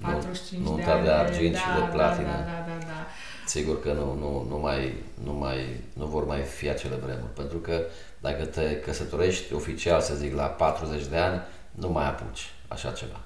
45 0.00 0.66
nu, 0.66 0.76
de 0.76 0.82
ani. 0.82 1.04
de 1.04 1.10
argint 1.10 1.52
da, 1.52 1.58
și 1.58 1.66
de 1.74 1.80
da, 1.80 1.86
platină. 1.86 2.26
Da, 2.26 2.44
da, 2.50 2.58
da, 2.66 2.78
da. 2.86 3.06
Sigur 3.46 3.80
că 3.80 3.92
nu, 3.92 4.14
nu, 4.14 4.46
nu, 4.48 4.58
mai, 4.58 4.94
nu, 5.24 5.32
mai, 5.32 5.80
nu 5.92 6.06
vor 6.06 6.26
mai 6.26 6.42
fi 6.42 6.68
acele 6.68 6.94
vremuri, 6.94 7.32
pentru 7.34 7.58
că 7.58 7.80
dacă 8.20 8.44
te 8.44 8.80
căsătorești 8.80 9.54
oficial, 9.54 10.00
să 10.00 10.14
zic, 10.14 10.34
la 10.34 10.44
40 10.44 11.06
de 11.06 11.16
ani, 11.16 11.40
nu 11.70 11.88
mai 11.88 12.06
apuci 12.06 12.52
așa 12.68 12.90
ceva. 12.90 13.20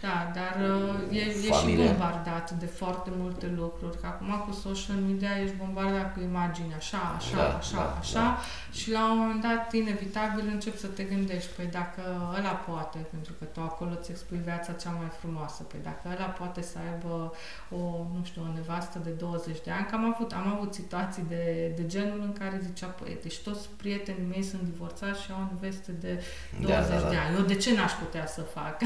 Da, 0.00 0.30
dar 0.34 0.54
uh, 0.70 1.16
e, 1.16 1.20
e 1.20 1.52
și 1.52 1.76
bombardat 1.76 2.50
de 2.50 2.66
foarte 2.66 3.10
multe 3.16 3.52
lucruri. 3.56 4.00
Că 4.00 4.06
acum 4.06 4.44
cu 4.46 4.52
social 4.52 4.96
media 4.96 5.28
ești 5.42 5.56
bombardat 5.56 6.14
cu 6.14 6.20
imagini 6.20 6.74
așa, 6.76 7.14
așa, 7.16 7.36
da, 7.36 7.56
așa, 7.56 7.76
da, 7.76 7.96
așa 8.00 8.20
da. 8.20 8.38
și 8.72 8.90
la 8.90 9.10
un 9.12 9.18
moment 9.18 9.42
dat 9.42 9.72
inevitabil 9.72 10.44
începi 10.52 10.78
să 10.78 10.86
te 10.86 11.02
gândești, 11.02 11.50
păi 11.56 11.66
dacă 11.66 12.02
ăla 12.38 12.54
poate, 12.68 12.98
pentru 13.10 13.32
că 13.38 13.44
tu 13.44 13.60
acolo 13.60 13.90
îți 13.98 14.10
expui 14.10 14.40
viața 14.44 14.72
cea 14.72 14.90
mai 14.90 15.10
frumoasă, 15.20 15.62
păi 15.62 15.80
dacă 15.82 16.02
ăla 16.14 16.28
poate 16.40 16.62
să 16.62 16.76
aibă 16.86 17.32
o, 17.70 17.80
nu 18.16 18.20
știu, 18.22 18.42
o 18.42 18.52
nevastă 18.54 18.98
de 19.04 19.10
20 19.10 19.56
de 19.64 19.70
ani, 19.70 19.86
că 19.86 19.94
am 19.94 20.12
avut, 20.12 20.32
am 20.32 20.48
avut 20.54 20.74
situații 20.74 21.24
de, 21.28 21.72
de 21.76 21.86
genul 21.86 22.20
în 22.20 22.32
care 22.32 22.60
zicea, 22.66 22.86
păi, 22.86 23.18
deci 23.22 23.38
toți 23.38 23.68
prietenii 23.76 24.28
mei 24.28 24.42
sunt 24.42 24.62
divorțați 24.62 25.22
și 25.22 25.30
au 25.32 25.40
o 25.40 25.48
neveste 25.52 25.92
de 25.92 26.22
20 26.60 26.88
da, 26.88 26.94
da, 26.94 27.00
da. 27.00 27.08
de 27.08 27.16
ani. 27.16 27.36
Eu 27.36 27.44
de 27.44 27.54
ce 27.54 27.74
n-aș 27.74 27.92
putea 27.92 28.26
să 28.26 28.40
fac? 28.40 28.76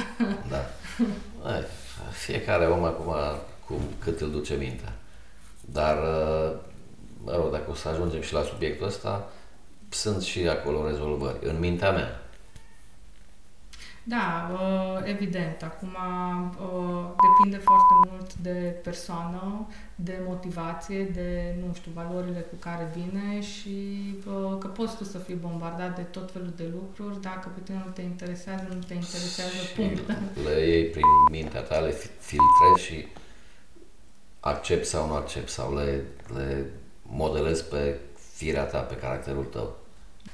Da. 0.48 0.60
Fiecare 2.10 2.66
om 2.66 2.84
acum 2.84 3.14
cum, 3.66 3.80
cât 3.98 4.20
îl 4.20 4.30
duce 4.30 4.54
mintea. 4.54 4.92
Dar, 5.60 5.96
mă 7.24 7.34
rog, 7.36 7.50
dacă 7.50 7.70
o 7.70 7.74
să 7.74 7.88
ajungem 7.88 8.20
și 8.20 8.32
la 8.32 8.42
subiectul 8.42 8.86
ăsta, 8.86 9.28
sunt 9.88 10.22
și 10.22 10.48
acolo 10.48 10.86
rezolvări, 10.86 11.38
în 11.42 11.58
mintea 11.58 11.90
mea. 11.90 12.23
Da, 14.06 14.50
uh, 14.52 15.00
evident. 15.04 15.62
Acum 15.62 15.88
uh, 15.88 17.10
depinde 17.26 17.64
foarte 17.64 17.94
mult 18.10 18.34
de 18.34 18.76
persoană, 18.82 19.66
de 19.94 20.20
motivație, 20.26 21.04
de, 21.04 21.54
nu 21.66 21.74
știu, 21.74 21.90
valorile 21.94 22.40
cu 22.40 22.56
care 22.58 22.92
vine 22.96 23.40
și 23.40 23.78
uh, 24.26 24.58
că 24.58 24.66
poți 24.66 24.96
tu 24.96 25.04
să 25.04 25.18
fii 25.18 25.34
bombardat 25.34 25.96
de 25.96 26.02
tot 26.02 26.30
felul 26.32 26.52
de 26.56 26.70
lucruri, 26.72 27.20
dacă 27.20 27.50
pe 27.54 27.60
tine 27.64 27.82
nu 27.86 27.90
te 27.90 28.02
interesează, 28.02 28.66
nu 28.68 28.82
te 28.86 28.94
interesează, 28.94 29.56
punct. 29.76 30.06
Le 30.44 30.66
iei 30.66 30.84
prin 30.84 31.04
mintea 31.30 31.60
ta, 31.60 31.78
le 31.78 31.90
filtrezi 32.18 32.82
și 32.86 33.06
accept 34.40 34.86
sau 34.86 35.06
nu 35.06 35.14
accept 35.14 35.48
sau 35.48 35.74
le, 35.74 36.02
le 36.34 36.70
modelezi 37.02 37.64
pe 37.64 37.98
firea 38.34 38.64
ta, 38.64 38.78
pe 38.78 38.94
caracterul 38.94 39.44
tău. 39.44 39.76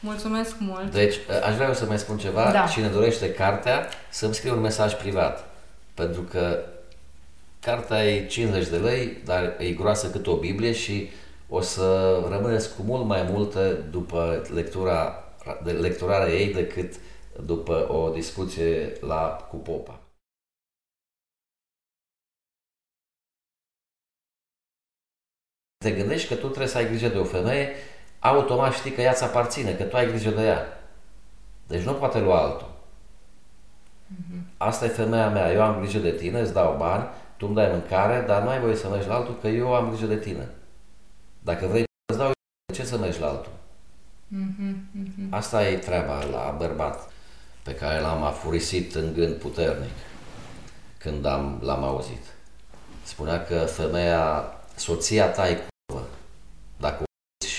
Mulțumesc 0.00 0.58
mult! 0.58 0.92
Deci, 0.92 1.14
aș 1.44 1.54
vrea 1.54 1.72
să 1.72 1.86
mai 1.86 1.98
spun 1.98 2.18
ceva. 2.18 2.50
Da. 2.52 2.66
Cine 2.66 2.88
dorește 2.88 3.32
cartea, 3.32 3.88
să-mi 4.10 4.34
scrie 4.34 4.52
un 4.52 4.60
mesaj 4.60 4.94
privat. 4.94 5.48
Pentru 5.94 6.22
că 6.22 6.64
cartea 7.60 8.06
e 8.06 8.26
50 8.26 8.68
de 8.68 8.76
lei, 8.76 9.16
dar 9.24 9.56
e 9.58 9.72
groasă 9.72 10.10
cât 10.10 10.26
o 10.26 10.36
Biblie 10.36 10.72
și 10.72 11.10
o 11.48 11.60
să 11.60 12.18
rămâneți 12.28 12.76
cu 12.76 12.82
mult 12.82 13.04
mai 13.04 13.22
multe 13.22 13.72
după 13.72 14.42
lectura, 14.54 15.24
de 15.64 15.70
lecturarea 15.70 16.34
ei 16.34 16.52
decât 16.52 16.94
după 17.44 17.92
o 17.92 18.10
discuție 18.10 18.92
la 19.00 19.46
cu 19.50 19.56
popa. 19.56 20.00
Te 25.84 25.90
gândești 25.90 26.28
că 26.28 26.34
tu 26.34 26.46
trebuie 26.46 26.66
să 26.66 26.76
ai 26.76 26.86
grijă 26.86 27.08
de 27.08 27.18
o 27.18 27.24
femeie 27.24 27.74
automat 28.28 28.72
știi 28.72 28.90
că 28.90 29.00
ea 29.00 29.12
ți 29.12 29.24
aparține, 29.24 29.72
că 29.72 29.82
tu 29.82 29.96
ai 29.96 30.08
grijă 30.08 30.30
de 30.30 30.42
ea. 30.42 30.80
Deci 31.66 31.82
nu 31.82 31.92
poate 31.92 32.18
lua 32.18 32.40
altul. 32.40 32.68
Mm-hmm. 34.14 34.40
Asta 34.56 34.84
e 34.84 34.88
femeia 34.88 35.28
mea, 35.28 35.52
eu 35.52 35.62
am 35.62 35.80
grijă 35.80 35.98
de 35.98 36.10
tine, 36.10 36.40
îți 36.40 36.52
dau 36.52 36.76
bani, 36.78 37.04
tu 37.36 37.46
îmi 37.46 37.54
dai 37.54 37.68
mâncare, 37.70 38.24
dar 38.26 38.42
nu 38.42 38.48
ai 38.48 38.60
voie 38.60 38.76
să 38.76 38.88
mergi 38.88 39.08
la 39.08 39.14
altul, 39.14 39.38
că 39.40 39.48
eu 39.48 39.74
am 39.74 39.88
grijă 39.88 40.06
de 40.06 40.16
tine. 40.16 40.48
Dacă 41.42 41.66
vrei, 41.66 41.84
îți 42.12 42.18
dau 42.18 42.30
de 42.66 42.74
ce 42.74 42.84
să 42.84 42.98
mergi 42.98 43.20
la 43.20 43.28
altul? 43.28 43.52
Mm-hmm. 44.34 44.74
Mm-hmm. 44.98 45.30
Asta 45.30 45.68
e 45.68 45.76
treaba 45.76 46.24
la 46.24 46.54
bărbat 46.58 47.10
pe 47.62 47.74
care 47.74 48.00
l-am 48.00 48.22
afurisit 48.22 48.94
în 48.94 49.12
gând 49.12 49.34
puternic 49.34 49.90
când 50.98 51.24
am, 51.26 51.60
l-am 51.62 51.84
auzit. 51.84 52.24
Spunea 53.02 53.44
că 53.44 53.54
femeia, 53.54 54.44
soția 54.76 55.26
ta 55.26 55.48
e 55.48 55.52
curvă. 55.52 55.64
Dacă 55.64 55.69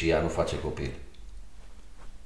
și 0.02 0.10
ea 0.10 0.22
nu 0.22 0.28
face 0.28 0.60
copil. 0.60 0.92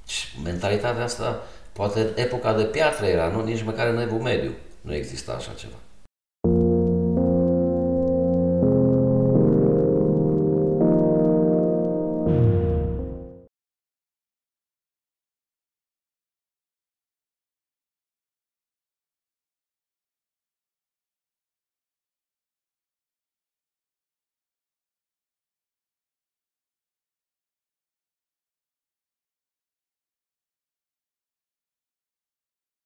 Și 0.06 0.26
mentalitatea 0.44 1.04
asta, 1.04 1.46
poate 1.72 2.00
în 2.00 2.12
epoca 2.14 2.52
de 2.52 2.64
piatră 2.64 3.06
era, 3.06 3.28
nu? 3.28 3.44
Nici 3.44 3.62
măcar 3.62 3.86
în 3.86 4.00
evul 4.00 4.20
mediu 4.20 4.52
nu 4.80 4.94
exista 4.94 5.32
așa 5.32 5.52
ceva. 5.52 5.76